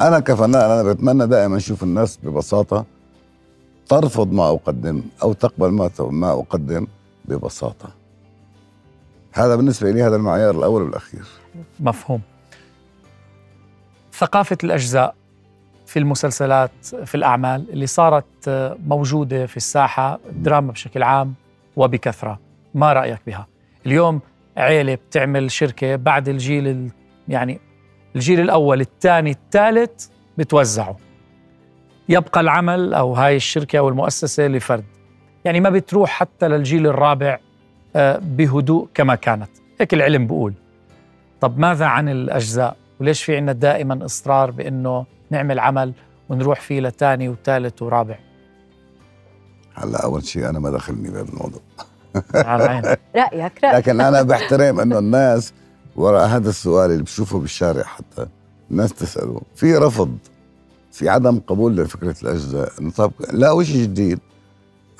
أنا 0.03 0.21
كفنان 0.21 0.71
أنا 0.71 0.83
بتمنى 0.83 1.27
دائما 1.27 1.57
أشوف 1.57 1.83
الناس 1.83 2.19
ببساطة. 2.23 2.85
ترفض 3.91 4.33
ما 4.33 4.49
أقدم 4.49 5.03
أو 5.23 5.33
تقبل 5.33 5.69
ما 5.69 5.91
ما 6.01 6.33
أقدم 6.33 6.87
ببساطة. 7.25 7.89
هذا 9.33 9.57
بالنسبة 9.57 9.91
لي 9.91 10.03
هذا 10.03 10.17
المعيار 10.17 10.59
الأول 10.59 10.83
والأخير. 10.83 11.25
مفهوم. 11.81 12.21
ثقافة 14.13 14.59
الأجزاء 14.65 15.15
في 15.87 15.99
المسلسلات 15.99 16.71
في 17.05 17.15
الأعمال 17.15 17.71
اللي 17.71 17.87
صارت 17.87 18.49
موجودة 18.87 19.47
في 19.47 19.57
الساحة 19.57 20.21
الدراما 20.29 20.73
بشكل 20.73 21.03
عام 21.03 21.35
وبكثرة. 21.77 22.39
ما 22.75 22.93
رأيك 22.93 23.21
بها؟ 23.27 23.47
اليوم 23.87 24.21
عيلة 24.57 24.95
بتعمل 24.95 25.51
شركة 25.51 25.97
بعد 25.97 26.29
الجيل 26.29 26.91
يعني 27.29 27.61
الجيل 28.17 28.41
الأول 28.41 28.81
الثاني 28.81 29.31
الثالث 29.31 30.09
بتوزعه. 30.39 30.97
يبقى 32.11 32.41
العمل 32.41 32.95
أو 32.95 33.15
هاي 33.15 33.37
الشركة 33.37 33.79
أو 33.79 33.89
المؤسسة 33.89 34.47
لفرد. 34.47 34.85
يعني 35.45 35.61
ما 35.61 35.71
بتروح 35.71 36.11
حتى 36.11 36.49
للجيل 36.49 36.87
الرابع 36.87 37.39
آه، 37.97 38.19
بهدوء 38.23 38.89
كما 38.95 39.15
كانت. 39.15 39.51
هيك 39.81 39.95
العلم 39.95 40.27
بقول. 40.27 40.55
طب 41.41 41.59
ماذا 41.59 41.87
عن 41.87 42.09
الأجزاء؟ 42.09 42.77
وليش 43.01 43.25
في 43.25 43.37
عنا 43.37 43.53
دائما 43.53 44.05
إصرار 44.05 44.51
بأنه 44.51 45.07
نعمل 45.31 45.59
عمل 45.59 45.93
ونروح 46.29 46.61
فيه 46.61 46.81
لثاني 46.81 47.29
وثالث 47.29 47.83
ورابع؟ 47.83 48.19
هلا 49.75 50.05
أول 50.05 50.25
شيء 50.25 50.49
أنا 50.49 50.59
ما 50.59 50.71
دخلني 50.71 51.11
بهذا 51.11 51.29
الموضوع. 51.29 51.61
على 52.35 52.65
رأيك 53.17 53.65
رأيك. 53.65 53.65
لكن 53.65 54.01
أنا 54.01 54.23
بحترم 54.23 54.81
إنه 54.81 54.99
الناس 54.99 55.53
وراء 55.97 56.27
هذا 56.27 56.49
السؤال 56.49 56.91
اللي 56.91 57.03
بشوفه 57.03 57.39
بالشارع 57.39 57.83
حتى 57.83 58.27
الناس 58.71 58.93
تسأله. 58.93 59.41
في 59.57 59.75
رفض. 59.75 60.19
في 60.93 61.09
عدم 61.09 61.41
قبول 61.47 61.77
لفكرة 61.77 62.15
الأجزاء. 62.23 62.73
طب 62.97 63.13
لا 63.33 63.63
شيء 63.63 63.83
جديد؟ 63.83 64.19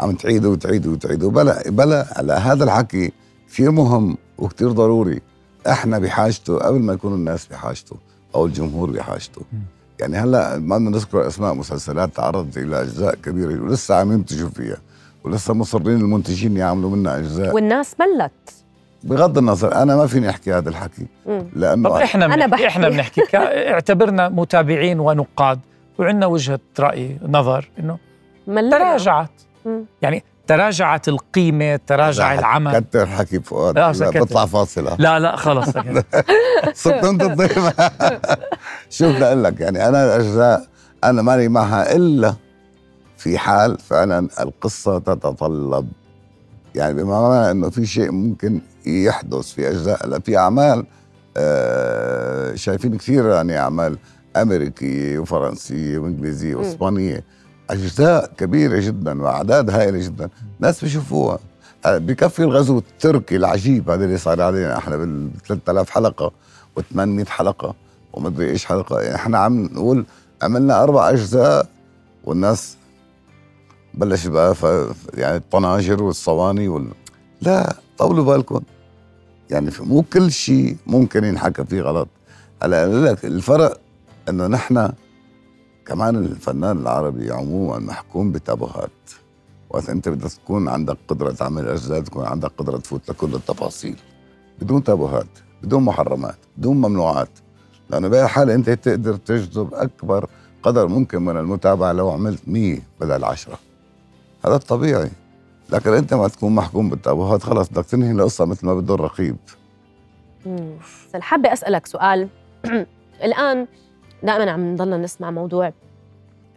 عم 0.01 0.13
تعيدوا 0.13 0.53
وتعيدوا 0.53 0.93
وتعيدوا 0.93 1.31
بلا 1.31 1.71
بلا 1.71 2.07
على 2.17 2.33
هذا 2.33 2.65
الحكي 2.65 3.13
كثير 3.49 3.71
مهم 3.71 4.17
وكثير 4.39 4.73
ضروري. 4.73 5.21
إحنا 5.69 5.99
بحاجته 5.99 6.59
قبل 6.59 6.81
ما 6.81 6.93
يكونوا 6.93 7.17
الناس 7.17 7.47
بحاجته 7.47 7.97
أو 8.35 8.47
الجمهور 8.47 8.91
بحاجته. 8.91 9.43
يعني 10.01 10.17
هلأ 10.17 10.59
ما 10.59 10.79
بدنا 10.79 10.91
نذكر 10.91 11.27
أسماء 11.27 11.55
مسلسلات 11.55 12.17
تعرضت 12.17 12.59
إلى 12.59 12.83
أجزاء 12.83 13.15
كبيرة 13.15 13.63
ولسه 13.63 13.95
عم 13.95 14.13
ينتجوا 14.13 14.49
فيها 14.49 14.77
ولسه 15.25 15.55
مصرين 15.55 16.01
المنتجين 16.01 16.57
يعملوا 16.57 16.91
منها 16.91 17.19
أجزاء. 17.19 17.55
والناس 17.55 17.95
ملت. 18.01 18.33
بغض 19.05 19.39
النظر 19.39 19.75
أنا 19.75 19.97
ما 19.97 20.07
فيني 20.07 20.31
أحكي 20.31 20.53
هذا 20.53 20.69
الحكي. 20.69 21.07
لأنه 21.57 21.89
طب 21.89 21.95
إحنا 21.95 22.25
أنا 22.25 22.47
بنحكي. 22.47 22.67
إحنا 22.67 22.89
بنحكي. 22.89 23.23
اعتبرنا 23.35 24.29
متابعين 24.29 25.01
ونقاد. 25.01 25.61
وعندنا 26.01 26.27
وجهة 26.27 26.61
رأي 26.79 27.19
نظر 27.23 27.71
إنه 27.79 27.99
تراجعت. 28.47 29.31
مم. 29.67 29.85
يعني 30.03 30.25
تراجعت 30.47 31.09
القيمة 31.09 31.81
تراجع 31.87 32.35
العمل. 32.39 32.79
كتر 32.79 33.07
حكي 33.07 33.41
فؤاد. 33.41 33.79
لا،. 33.79 34.11
بطلع 34.11 34.47
فاصلة. 34.47 34.97
لا 34.99 35.19
لا 35.19 35.37
خلص. 35.37 35.69
صرت 36.75 37.05
انت 37.05 37.23
الضيف 37.23 37.81
شوف 38.91 39.19
لأقول 39.19 39.45
لك 39.45 39.61
يعني 39.61 39.89
أنا 39.89 40.05
الاجزاء 40.05 40.67
أنا 41.05 41.23
ماني 41.23 41.49
معها 41.49 41.97
إلا 41.97 42.35
في 43.17 43.39
حال 43.39 43.79
فعلا 43.79 44.29
القصة 44.41 44.99
تتطلب. 44.99 45.89
يعني 46.75 46.95
بمعنى 46.95 47.51
إنه 47.51 47.71
في 47.71 47.87
شيء 47.87 48.11
ممكن 48.11 48.61
يحدث 48.87 49.53
في 49.53 49.69
أجزاء 49.69 50.07
لا 50.07 50.19
في 50.19 50.37
أعمال 50.37 50.87
آه 51.37 52.55
شايفين 52.55 52.97
كثير 52.97 53.27
يعني 53.29 53.59
أعمال. 53.59 53.99
امريكيه 54.37 55.19
وفرنسيه 55.19 55.99
وانجليزيه 55.99 56.55
وإسبانية. 56.55 57.25
أجزاء 57.71 58.33
كبيرة 58.39 58.81
جدا 58.81 59.23
وأعداد 59.23 59.71
هائلة 59.71 59.99
جدا. 59.99 60.29
ناس 60.61 60.85
بيشوفوها. 60.85 61.39
آه، 61.87 61.99
بكفي 61.99 62.43
الغزو 62.43 62.79
التركي 62.79 63.37
العجيب 63.37 63.91
هذا 63.91 64.05
اللي 64.05 64.19
صار 64.19 64.43
علينا. 64.43 64.77
إحنا 64.79 64.97
بال 64.97 65.31
3000 65.49 65.91
حلقة 65.91 66.33
و800 66.81 67.29
حلقة 67.29 67.75
ومدري 68.13 68.51
إيش 68.51 68.65
حلقة. 68.65 69.01
يعني 69.01 69.15
إحنا 69.15 69.39
عم 69.39 69.65
نقول 69.65 70.07
عملنا 70.43 70.83
أربع 70.83 71.11
أجزاء 71.11 71.69
والناس 72.25 72.77
بلش 73.95 74.27
بقى 74.27 74.55
ف... 74.55 74.67
يعني 75.15 75.37
الطناجر 75.37 76.03
والصواني 76.03 76.69
وال... 76.69 76.89
لا 77.43 77.77
طولوا 77.99 78.25
بالكم. 78.25 78.61
يعني 79.51 79.71
مو 79.81 80.03
كل 80.03 80.33
شيء 80.33 80.77
ممكن 80.87 81.25
ينحكى 81.25 81.65
فيه 81.65 81.81
غلط. 81.83 82.09
هلا 82.63 83.11
لك 83.13 83.25
الفرق 83.25 83.81
انه 84.31 84.47
نحن 84.47 84.93
كمان 85.87 86.17
الفنان 86.17 86.79
العربي 86.79 87.33
عموما 87.33 87.79
محكوم 87.79 88.33
بتابوهات. 88.33 88.91
وقت 89.71 89.89
أنت 89.89 90.09
بدك 90.09 90.33
تكون 90.33 90.69
عندك 90.69 90.97
قدرة 91.09 91.31
تعمل 91.31 91.69
أجزاء 91.69 92.01
تكون 92.01 92.25
عندك 92.25 92.53
قدرة 92.59 92.79
تفوت 92.79 93.11
لكل 93.11 93.35
التفاصيل. 93.35 93.97
بدون 94.61 94.85
تابوهات 94.85 95.39
بدون 95.63 95.83
محرمات 95.83 96.37
بدون 96.57 96.77
ممنوعات. 96.77 97.29
لأنه 97.91 98.09
بهي 98.09 98.25
الحالة 98.25 98.55
أنت 98.55 98.71
تقدر 98.71 99.17
تجذب 99.17 99.75
أكبر 99.75 100.27
قدر 100.63 100.89
ممكن 100.89 101.23
من 101.23 101.37
المتابعة 101.37 101.93
لو 101.93 102.11
عملت 102.11 102.41
100 102.47 102.79
بدل 103.01 103.25
10 103.25 103.59
هذا 104.45 104.55
الطبيعي. 104.55 105.11
لكن 105.73 105.93
أنت 105.93 106.15
ما 106.15 106.29
تكون 106.29 106.55
محكوم 106.55 106.91
بالتابوهات 106.91 107.43
خلص 107.43 107.69
بدك 107.69 107.85
تنهي 107.85 108.13
القصة 108.13 108.45
مثل 108.45 108.67
ما 108.67 108.75
بده 108.75 108.95
الرقيب 108.95 109.37
حابة 111.21 111.53
أسألك 111.53 111.87
سؤال. 111.87 112.29
الآن 113.25 113.67
دائما 114.23 114.51
عم 114.51 114.73
نضلنا 114.73 114.97
نسمع 114.97 115.31
موضوع 115.31 115.73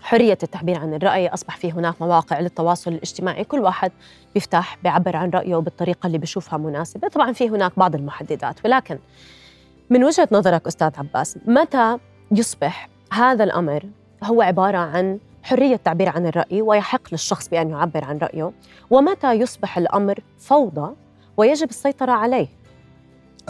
حرية 0.02 0.38
التعبير 0.43 0.80
عن 0.80 0.93
الرأي 0.93 1.28
أصبح 1.28 1.58
في 1.58 1.71
هناك 1.71 2.02
مواقع 2.02 2.39
للتواصل 2.39 2.91
الاجتماعي 2.91 3.43
كل 3.43 3.60
واحد 3.60 3.91
بيفتح 4.34 4.78
بيعبر 4.84 5.15
عن 5.15 5.30
رأيه 5.30 5.56
بالطريقة 5.56 6.08
اللي 6.08 6.17
بيشوفها 6.17 6.58
مناسبة. 6.58 7.08
طبعا 7.08 7.34
في 7.34 7.49
هناك 7.49 7.71
بعض 7.80 7.95
المحددات 7.95 8.65
ولكن 8.65 8.99
من 9.89 10.04
وجهة 10.04 10.28
نظرك 10.32 10.67
أستاذ 10.67 10.91
عباس 10.97 11.38
متى 11.45 11.97
يصبح 12.32 12.89
هذا 13.12 13.43
الأمر 13.43 13.84
هو 14.23 14.41
عبارة 14.41 14.78
عن 14.78 15.19
حرية 15.43 15.76
التعبير 15.76 16.10
عن 16.10 16.26
الرأي 16.26 16.62
ويحق 16.62 17.02
للشخص 17.12 17.49
بأن 17.49 17.69
يعبر 17.69 18.04
عن 18.04 18.17
رأيه؟ 18.17 18.52
ومتى 18.89 19.34
يصبح 19.34 19.78
الأمر 19.78 20.19
فوضى 20.39 20.95
ويجب 21.38 21.69
السيطرة 21.69 22.12
عليه؟ 22.12 22.47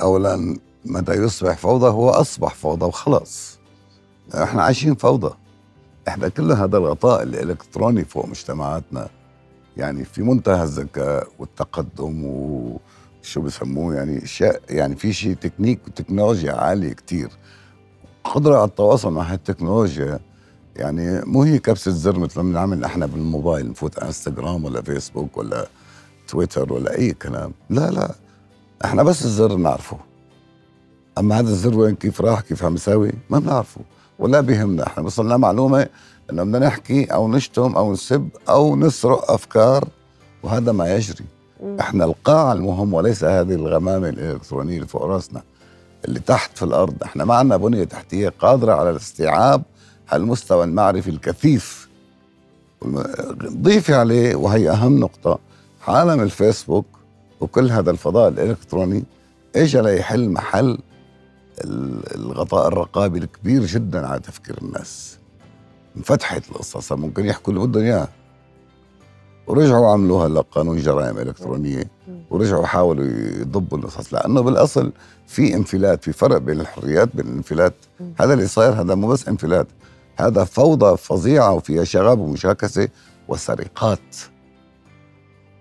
اولا 0.02 0.58
متى 0.86 1.14
يصبح 1.14 1.58
فوضى 1.58 1.88
هو 1.88 2.10
أصبح 2.10 2.54
فوضى 2.54 2.86
وخلص 2.86 3.60
إحنا 4.34 4.64
عايشين 4.64 4.96
فوضى. 4.96 5.36
إحنا 6.08 6.28
كل 6.28 6.52
هذا 6.52 6.78
الغطاء 6.78 7.24
الإلكتروني 7.24 8.06
فوق 8.06 8.26
مجتمعاتنا. 8.26 9.10
يعني 9.78 10.06
في 10.06 10.22
منتهى 10.22 10.64
الذكاء 10.64 11.28
والتقدم 11.40 12.26
وشو 12.26 13.42
بسموه 13.42 13.96
يعني 13.96 14.24
أشياء 14.24 14.62
يعني 14.70 14.96
في 14.96 15.14
شيء 15.14 15.34
تكنيك 15.34 15.80
وتكنولوجيا 15.88 16.54
عالية 16.54 16.94
كتير. 16.94 17.30
قدرة 18.24 18.56
على 18.56 18.68
التواصل 18.68 19.14
مع 19.14 19.22
هالتكنولوجيا 19.22 20.20
يعني 20.76 21.22
مو 21.26 21.44
هي 21.44 21.60
كبسة 21.60 21.92
زر 21.92 22.20
مثل 22.20 22.42
ما 22.42 22.50
بنعمل 22.50 22.84
إحنا 22.84 23.06
بالموبايل 23.06 23.70
نفوت 23.70 24.00
إنستغرام 24.00 24.66
ولا 24.66 24.82
فيسبوك 24.82 25.38
ولا 25.38 25.68
تويتر 26.28 26.74
ولا 26.74 26.98
أي 26.98 27.14
كلام. 27.14 27.54
لا 27.70 27.92
لا. 27.92 28.16
إحنا 28.86 29.04
بس 29.04 29.26
الزر 29.26 29.56
بنعرفه 29.56 29.98
أما 31.18 31.40
هذا 31.40 31.50
الزر 31.50 31.80
وين 31.80 31.96
كيف 31.96 32.22
راح 32.22 32.42
كيف 32.42 32.64
عم 32.64 32.76
يساوي 32.76 33.12
ما 33.30 33.40
بنعرفه. 33.40 33.82
ولا 34.24 34.42
بيهمنا. 34.42 34.88
إحنا 34.88 35.04
وصلنا 35.04 35.38
معلومة 35.38 35.88
انه 36.32 36.44
بدنا 36.44 36.60
نحكي 36.60 37.06
أو 37.06 37.32
نشتم 37.32 37.76
أو 37.76 37.94
نسب 37.94 38.30
أو 38.50 38.76
نسرق 38.76 39.32
افكار 39.32 39.88
وهذا 40.44 40.72
ما 40.72 40.96
يجري. 40.96 41.26
إحنا 41.80 42.06
القاع 42.06 42.52
المهم 42.52 42.94
وليس 42.94 43.24
هذه 43.24 43.54
الغمامة 43.54 44.10
الإلكترونية 44.10 44.76
اللي 44.76 44.88
فوق 44.88 45.04
راسنا 45.04 45.42
اللي 46.06 46.20
تحت 46.20 46.58
في 46.58 46.66
الأرض. 46.66 46.94
إحنا 47.04 47.26
ما 47.26 47.36
عندنا 47.36 47.58
بنية 47.58 47.84
تحتية 47.84 48.34
قادرة 48.40 48.74
على 48.74 48.90
الاستيعاب 48.90 49.64
هالمستوى 50.10 50.64
المعرفي 50.64 51.10
الكثيف. 51.10 51.90
ضيفي 53.44 53.94
عليه 53.94 54.36
وهي 54.36 54.70
أهم 54.70 55.00
نقطة. 55.00 55.40
عالم 55.88 56.22
الفيسبوك 56.22 56.86
وكل 57.42 57.72
هذا 57.72 57.92
الفضاء 57.92 58.30
الإلكتروني 58.30 59.04
اجى 59.56 59.82
ليحل 59.82 60.30
محل 60.30 60.78
الغطاء 62.16 62.68
الرقابي 62.68 63.20
الكبير 63.20 63.66
جدا 63.66 64.08
على 64.08 64.20
تفكير 64.20 64.58
الناس. 64.62 65.18
انفتحت 65.98 66.50
القصة 66.50 66.80
صار 66.80 66.98
ممكن 66.98 67.26
يحكوا 67.26 67.54
اللي 67.54 67.68
بدهم 67.68 67.84
اياه 67.84 68.08
ورجعوا 69.48 69.92
عملوا 69.92 70.26
هلا 70.26 70.42
قانون 70.42 70.78
جرائم 70.78 71.18
إلكترونية. 71.18 71.84
ورجعوا 72.30 72.66
حاولوا 72.66 73.06
يضبوا 73.42 73.78
القصص 73.78 74.14
لأنه 74.14 74.42
بالأصل 74.42 74.92
في 75.28 75.54
انفلات 75.54 76.04
في 76.04 76.14
فرق 76.14 76.38
بين 76.38 76.60
الحريات 76.60 77.16
بين 77.16 77.28
الانفلات. 77.28 77.74
هذا 78.20 78.34
اللي 78.34 78.48
صاير 78.48 78.74
هذا 78.74 78.96
مو 78.96 79.08
بس 79.08 79.28
انفلات. 79.28 79.68
هذا 80.16 80.44
فوضى 80.44 80.98
فظيعة 80.98 81.54
وفيها 81.54 81.84
شغب 81.84 82.20
ومشاكسة 82.20 82.88
وسرقات. 83.28 84.16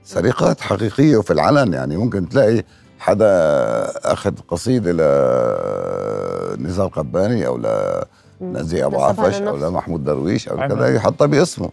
سرقات 0.04 0.60
حقيقية 0.60 1.16
وفي 1.16 1.32
العلن 1.32 1.72
يعني 1.72 1.96
ممكن 1.96 2.28
تلاقي 2.28 2.64
حدا 3.02 3.32
أخذ 4.12 4.32
قصيدة 4.48 4.92
لنزار 6.56 6.86
قباني 6.86 7.46
أو 7.46 7.60
لنزيه 8.40 8.86
أبو 8.86 9.00
عفش 9.00 9.34
أو. 9.40 9.56
لمحمود 9.56 10.04
درويش 10.04 10.48
أو 10.48 10.60
عمل. 10.60 10.74
كذا 10.74 10.94
يحطها 10.94 11.26
باسمه. 11.26 11.70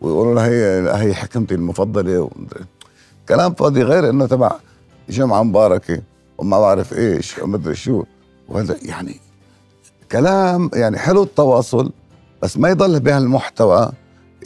ويقولوا 0.00 0.34
له 0.34 0.46
هي 0.46 0.90
هي 0.94 1.14
حكمتي 1.14 1.54
المفضلة 1.54 2.20
ومدري. 2.20 2.64
كلام 3.28 3.54
فاضي 3.54 3.82
غير 3.82 4.10
إنه 4.10 4.26
تبع 4.26 4.52
جمعة 5.08 5.42
مباركة 5.42 6.02
وما 6.38 6.60
بعرف 6.60 6.92
إيش 6.92 7.38
ومدري 7.38 7.74
شو 7.74 8.04
وهذا 8.48 8.76
يعني 8.82 9.20
كلام 10.12 10.70
يعني 10.74 10.98
حلو 10.98 11.22
التواصل 11.22 11.92
بس 12.42 12.56
ما 12.56 12.68
يضل 12.68 13.00
بهالمحتوى 13.00 13.92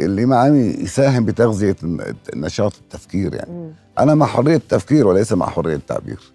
اللي 0.01 0.27
ما 0.27 0.37
عم 0.37 0.57
يساهم 0.57 1.25
بتغذية 1.25 1.77
نشاط 2.37 2.73
التفكير 2.77 3.35
يعني. 3.35 3.51
مم. 3.53 3.71
أنا 3.99 4.15
مع 4.15 4.27
حرية 4.27 4.57
التفكير 4.57 5.07
وليس 5.07 5.33
مع 5.33 5.47
حرية 5.47 5.77
التعبير. 5.77 6.33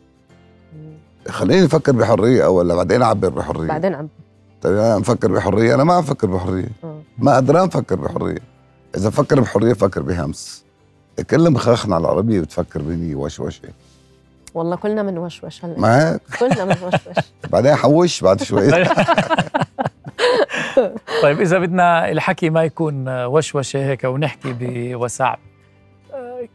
مم. 0.76 0.98
خليني 1.32 1.65
أفكر 1.65 1.91
بحرية 1.91 2.46
اول 2.46 2.76
بعدين 2.76 3.02
أعبر 3.02 3.30
بحرية. 3.30 3.67
بعدين 3.67 3.93
عم 3.96 4.08
طيب 4.62 4.78
أنا 4.78 4.98
مفكر 4.98 5.32
بحرية 5.32 5.76
أنا 5.76 5.84
ما 5.84 5.93
عم 5.93 6.02
فكر 6.04 6.28
بحرية. 6.28 6.70
آه. 6.84 7.02
ما 7.17 7.36
قدران 7.36 7.67
أفكر 7.67 7.96
بحرية. 7.96 8.39
إذا 8.98 9.10
فكر 9.10 9.39
بحرية 9.41 9.74
فكر 9.74 10.02
بهمس. 10.02 10.63
كل 11.30 11.50
مخاخنا 11.52 11.96
على 11.96 12.02
العربية 12.02 12.41
بتفكر 12.41 12.82
بني 12.82 13.15
وشوشه 13.15 13.70
والله 14.54 14.76
كلنا 14.76 15.04
من 15.04 15.17
وشوش 15.17 15.65
هلأ. 15.65 15.80
ما؟ 15.80 16.12
هيك 16.13 16.22
كلنا 16.39 16.65
من 16.65 16.76
وشوش 16.84 17.24
بعدين 17.52 17.76
حوش 17.76 18.22
بعد 18.22 18.43
شوي. 18.43 18.67
طيب 21.24 21.42
إذا 21.42 21.60
بدنا 21.60 22.12
الحكي 22.12 22.50
ما 22.50 22.63
يكون 22.63 23.10
وشوشة 23.26 23.86
هيك 23.86 24.04
ونحكي 24.04 24.56
بوسع. 24.60 25.36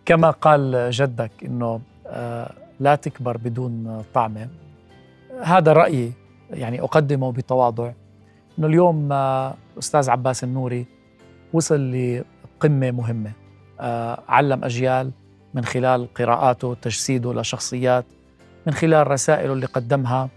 كما 0.04 0.30
قال 0.30 0.90
جدك 0.90 1.30
إنه 1.44 1.80
آه، 2.06 2.52
لا 2.80 2.94
تكبر 2.94 3.36
بدون 3.36 4.04
طعمه 4.14 4.48
هذا 5.42 5.72
رأيي 5.72 6.12
يعني 6.50 6.80
أقدمه 6.80 7.32
بتواضع. 7.32 7.92
إنه 8.58 8.66
اليوم 8.66 9.12
آه، 9.12 9.54
أستاذ 9.78 10.10
عباس 10.10 10.44
النوري 10.44 10.86
وصل 11.52 11.92
لقمة 11.92 12.90
مهمة. 12.90 13.32
آه، 13.80 14.22
علم 14.28 14.64
أجيال 14.64 15.10
من 15.54 15.64
خلال 15.64 16.14
قراءاته 16.14 16.74
تجسيده 16.82 17.34
لشخصيات 17.34 18.04
من 18.66 18.72
خلال 18.72 19.10
رسائله 19.10 19.52
اللي 19.52 19.66
قدمها 19.66 20.28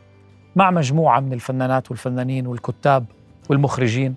مع 0.55 0.71
مجموعة 0.71 1.19
من 1.19 1.33
الفنانات 1.33 1.91
والفنانين 1.91 2.47
والكتاب 2.47 3.05
والمخرجين. 3.49 4.15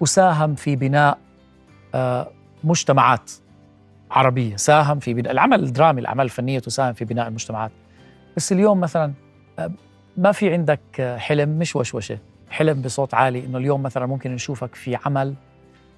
وساهم 0.00 0.54
في 0.54 0.76
بناء 0.76 1.18
آه، 1.94 2.30
مجتمعات 2.64 3.30
عربية. 4.10 4.56
ساهم 4.56 4.98
في 4.98 5.14
بناء 5.14 5.32
العمل 5.32 5.64
الدرامي 5.64 6.00
الأعمال 6.00 6.24
الفنية 6.24 6.58
تساهم 6.58 6.92
في 6.92 7.04
بناء 7.04 7.28
المجتمعات. 7.28 7.70
بس 8.36 8.52
اليوم 8.52 8.80
مثلا 8.80 9.12
آه، 9.58 9.70
ما 10.16 10.32
في 10.32 10.52
عندك 10.52 10.80
آه، 11.00 11.16
حلم 11.16 11.48
مش 11.48 11.76
وشوشة. 11.76 12.18
حلم 12.50 12.82
بصوت 12.82 13.14
عالي 13.14 13.44
إنه 13.44 13.58
اليوم 13.58 13.82
مثلا 13.82 14.06
ممكن 14.06 14.34
نشوفك 14.34 14.74
في 14.74 14.98
عمل 15.06 15.34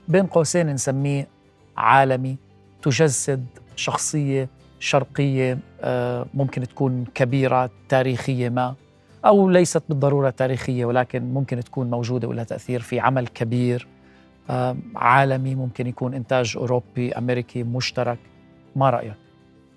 بين 0.09 0.27
قوسين 0.27 0.67
نسميه 0.67 1.29
عالمي 1.77 2.37
تجسد 2.83 3.47
شخصية 3.77 4.49
شرقية 4.81 5.59
آه، 5.81 6.27
ممكن 6.35 6.69
تكون 6.69 7.05
كبيرة 7.15 7.71
تاريخية 7.89 8.49
ما. 8.49 8.75
أو 9.25 9.51
ليست 9.51 9.83
بالضرورة 9.89 10.31
تاريخيه 10.31 10.85
ولكن 10.85 11.35
ممكن 11.35 11.61
تكون 11.61 11.91
موجودة 11.91 12.29
ولها 12.29 12.45
تأثير 12.45 12.81
في 12.81 13.01
عمل 13.01 13.27
كبير 13.27 13.87
عالمي 14.97 15.55
ممكن 15.55 15.87
يكون 15.87 16.15
إنتاج 16.15 16.55
أوروبي 16.57 17.13
أمريكي 17.13 17.63
مشترك. 17.63 18.19
ما 18.77 18.91
رأيك؟ 18.91 19.15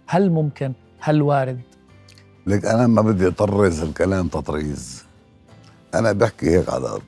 هل 0.08 0.32
ممكن؟ 0.32 0.74
هل 1.00 1.22
وارد؟ 1.22 1.60
لك 2.48 2.66
أنا 2.66 2.88
ما 2.88 3.02
بدي 3.02 3.28
أطرز 3.28 3.84
الكلام 3.84 4.28
تطريز. 4.28 5.06
أنا 5.96 6.12
بحكي 6.12 6.58
هيك 6.58 6.70
على 6.70 6.82
الأرض 6.82 7.04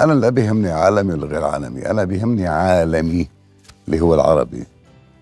أنا 0.00 0.12
لا 0.12 0.28
بيهمني 0.28 0.70
عالمي 0.70 1.12
ولا 1.12 1.26
غير 1.26 1.44
عالمي. 1.44 1.90
أنا 1.90 2.04
بيهمني 2.04 2.46
عالمي 2.46 3.28
اللي 3.88 4.00
هو 4.00 4.14
العربي 4.14 4.66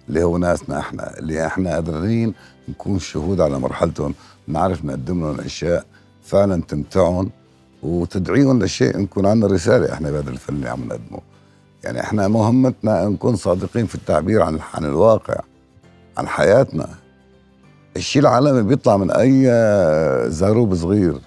اللي 0.08 0.24
هو 0.24 0.38
ناسنا 0.38 0.78
إحنا 0.78 1.18
اللي 1.18 1.46
إحنا 1.46 1.70
قادرين 1.74 2.34
نكون 2.68 2.98
شهود 2.98 3.40
على 3.40 3.58
مرحلتهم 3.58 4.14
نعرف 4.48 4.84
نقدم 4.84 5.20
لهم 5.20 5.40
اشياء 5.40 5.84
فعلا 6.30 6.62
تمتعهم 6.62 7.30
وتدعيهم 7.82 8.62
لشيء 8.62 8.98
نكون 8.98 9.26
عندنا 9.26 9.52
رسالة 9.52 9.92
إحنا 9.92 10.10
بهذا 10.10 10.30
الفن 10.30 10.54
اللي 10.54 10.68
عم 10.68 10.84
نقدمه. 10.84 11.20
يعني 11.84 12.00
إحنا 12.00 12.28
مهمتنا 12.28 13.04
نكون 13.08 13.36
صادقين 13.36 13.86
في 13.86 13.94
التعبير 13.94 14.42
عن 14.42 14.58
عن 14.74 14.84
الواقع 14.84 15.40
عن 16.18 16.28
حياتنا. 16.28 16.88
الشيء 17.96 18.22
العالمي 18.22 18.62
بيطلع 18.62 18.96
من 18.96 19.10
أي 19.10 19.44
زاروب 20.30 20.74
صغير 20.74 21.20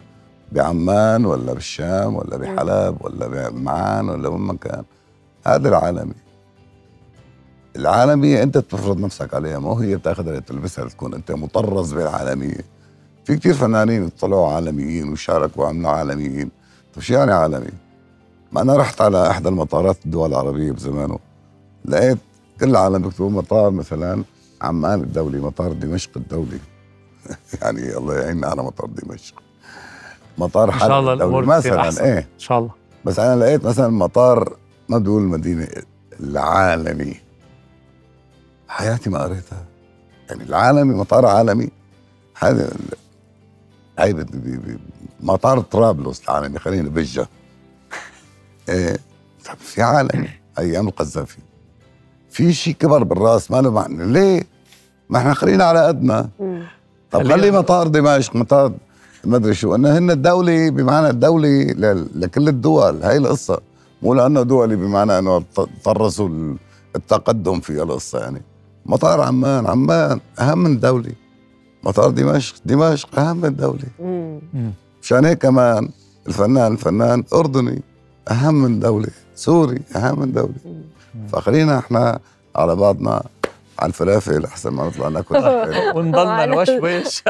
بعمان 0.51 1.25
ولا 1.25 1.53
بالشام 1.53 2.15
ولا 2.15 2.37
بحلب 2.37 2.97
ولا 3.01 3.49
بمعان 3.49 4.09
ولا 4.09 4.29
وين 4.29 4.41
ما 4.41 4.53
كان. 4.53 4.83
هذا 5.45 5.69
العالمي. 5.69 6.15
العالمية 7.75 8.43
أنت 8.43 8.57
تفرض 8.57 8.99
نفسك 8.99 9.33
عليها 9.33 9.59
مو 9.59 9.73
هي 9.73 9.95
بتاخذها 9.95 10.39
تلبسها 10.39 10.85
تكون 10.89 11.13
أنت 11.13 11.31
مطرز 11.31 11.93
بالعالمية. 11.93 12.72
في 13.25 13.38
كثير 13.38 13.53
فنانين 13.53 14.09
طلعوا 14.09 14.47
عالميين 14.53 15.12
وشاركوا 15.12 15.63
وعملوا 15.63 15.89
عالميين. 15.89 16.51
طيب 16.93 17.03
شو 17.03 17.13
يعني 17.13 17.31
عالمي؟ 17.31 17.71
ما 18.51 18.62
أنا 18.62 18.77
رحت 18.77 19.01
على 19.01 19.29
إحدى 19.29 19.49
المطارات 19.49 19.97
الدول 20.05 20.29
العربية 20.29 20.71
بزمانه. 20.71 21.19
لقيت 21.86 22.17
كل 22.59 22.69
العالم 22.69 23.01
بيكتبوا 23.01 23.29
مطار 23.29 23.71
مثلا 23.71 24.23
عمان 24.62 24.99
الدولي 24.99 25.39
مطار 25.39 25.73
دمشق 25.73 26.12
الدولي. 26.15 26.59
يعني 27.62 27.97
الله 27.97 28.15
يعيننا 28.15 28.47
على 28.47 28.63
مطار 28.63 28.89
دمشق. 28.89 29.36
مطار 30.38 30.71
حلب 30.71 30.81
ان 30.81 30.89
شاء 30.89 30.99
الله 30.99 31.13
الأمور 31.13 31.45
مثلا 31.45 32.05
إيه. 32.05 32.17
إن 32.19 32.39
شاء 32.39 32.59
الله. 32.59 32.71
بس 33.05 33.19
أنا 33.19 33.39
لقيت 33.39 33.65
مثلا 33.65 33.89
مطار 33.89 34.57
ما 34.89 34.97
بقول 34.97 35.21
المدينة 35.21 35.67
العالمي. 36.19 37.15
حياتي 38.67 39.09
ما 39.09 39.23
قريتها. 39.23 39.65
يعني 40.29 40.43
العالمي 40.43 40.93
مطار 40.93 41.25
عالمي. 41.25 41.69
هذا 42.38 42.69
هاي 43.99 44.25
مطار 45.19 45.60
طرابلس 45.60 46.21
العالمي 46.23 46.60
خلينا 46.60 46.89
بجة. 46.89 47.27
إيه 48.69 48.97
طب 49.45 49.56
في 49.60 49.82
عالمي 49.82 50.29
أيام 50.60 50.88
القذافي 50.88 51.38
في 52.29 52.53
شيء 52.53 52.73
كبر 52.73 53.03
بالرأس 53.03 53.51
ما 53.51 53.62
له 53.62 53.71
معنى. 53.71 54.06
ليه؟ 54.06 54.43
ما 55.10 55.17
إحنا 55.17 55.34
خلينا 55.34 55.63
على 55.63 55.88
قدنا. 55.88 56.29
طب 57.12 57.23
خلي 57.32 57.51
مطار 57.51 57.88
دمشق 57.88 58.36
مطار 58.36 58.73
ما 59.23 59.38
أدري 59.38 59.53
شو. 59.53 59.75
إنه 59.75 59.97
هن 59.97 60.12
الدولي 60.12 60.71
بمعنى 60.71 61.10
الدولي 61.10 61.63
لكل 62.15 62.47
الدول. 62.47 63.03
هاي 63.03 63.17
القصة. 63.17 63.62
مو 64.01 64.13
لأنه 64.13 64.41
دولي 64.43 64.75
بمعنى 64.75 65.19
إنه 65.19 65.43
طرسوا 65.84 66.56
التقدم 66.95 67.60
في 67.60 67.84
القصة 67.84 68.19
يعني. 68.19 68.41
مطار 68.86 69.21
عمان 69.21 69.67
عمان 69.67 70.19
أهم 70.39 70.60
من 70.60 70.79
دولي 70.79 71.15
مطار 71.84 72.10
دمشق 72.10 72.56
دمشق 72.65 73.19
أهم 73.19 73.38
من 73.38 73.56
دولي 73.56 73.88
مشان 75.02 75.26
هيك 75.26 75.38
كمان 75.38 75.89
الفنان 76.28 76.72
الفنان 76.74 77.24
أردني 77.34 77.82
أهم 78.32 78.54
من 78.56 78.80
دولي 78.80 79.10
سوري 79.36 79.82
أهم 79.96 80.19
من 80.19 80.32
دولي 80.32 80.54
فخلينا 81.32 81.80
إحنا 81.80 82.19
على 82.56 82.76
بعضنا 82.76 83.24
على 83.80 83.89
الفلافل 83.89 84.46
أحسن 84.46 84.69
ما 84.69 84.88
نطلع 84.88 85.08
ناكل 85.08 85.36
ونضلنا 85.96 86.46
نوشوش 86.46 87.24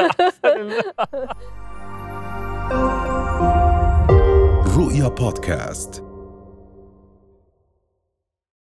رؤيا 4.76 5.08
بودكاست. 5.08 6.03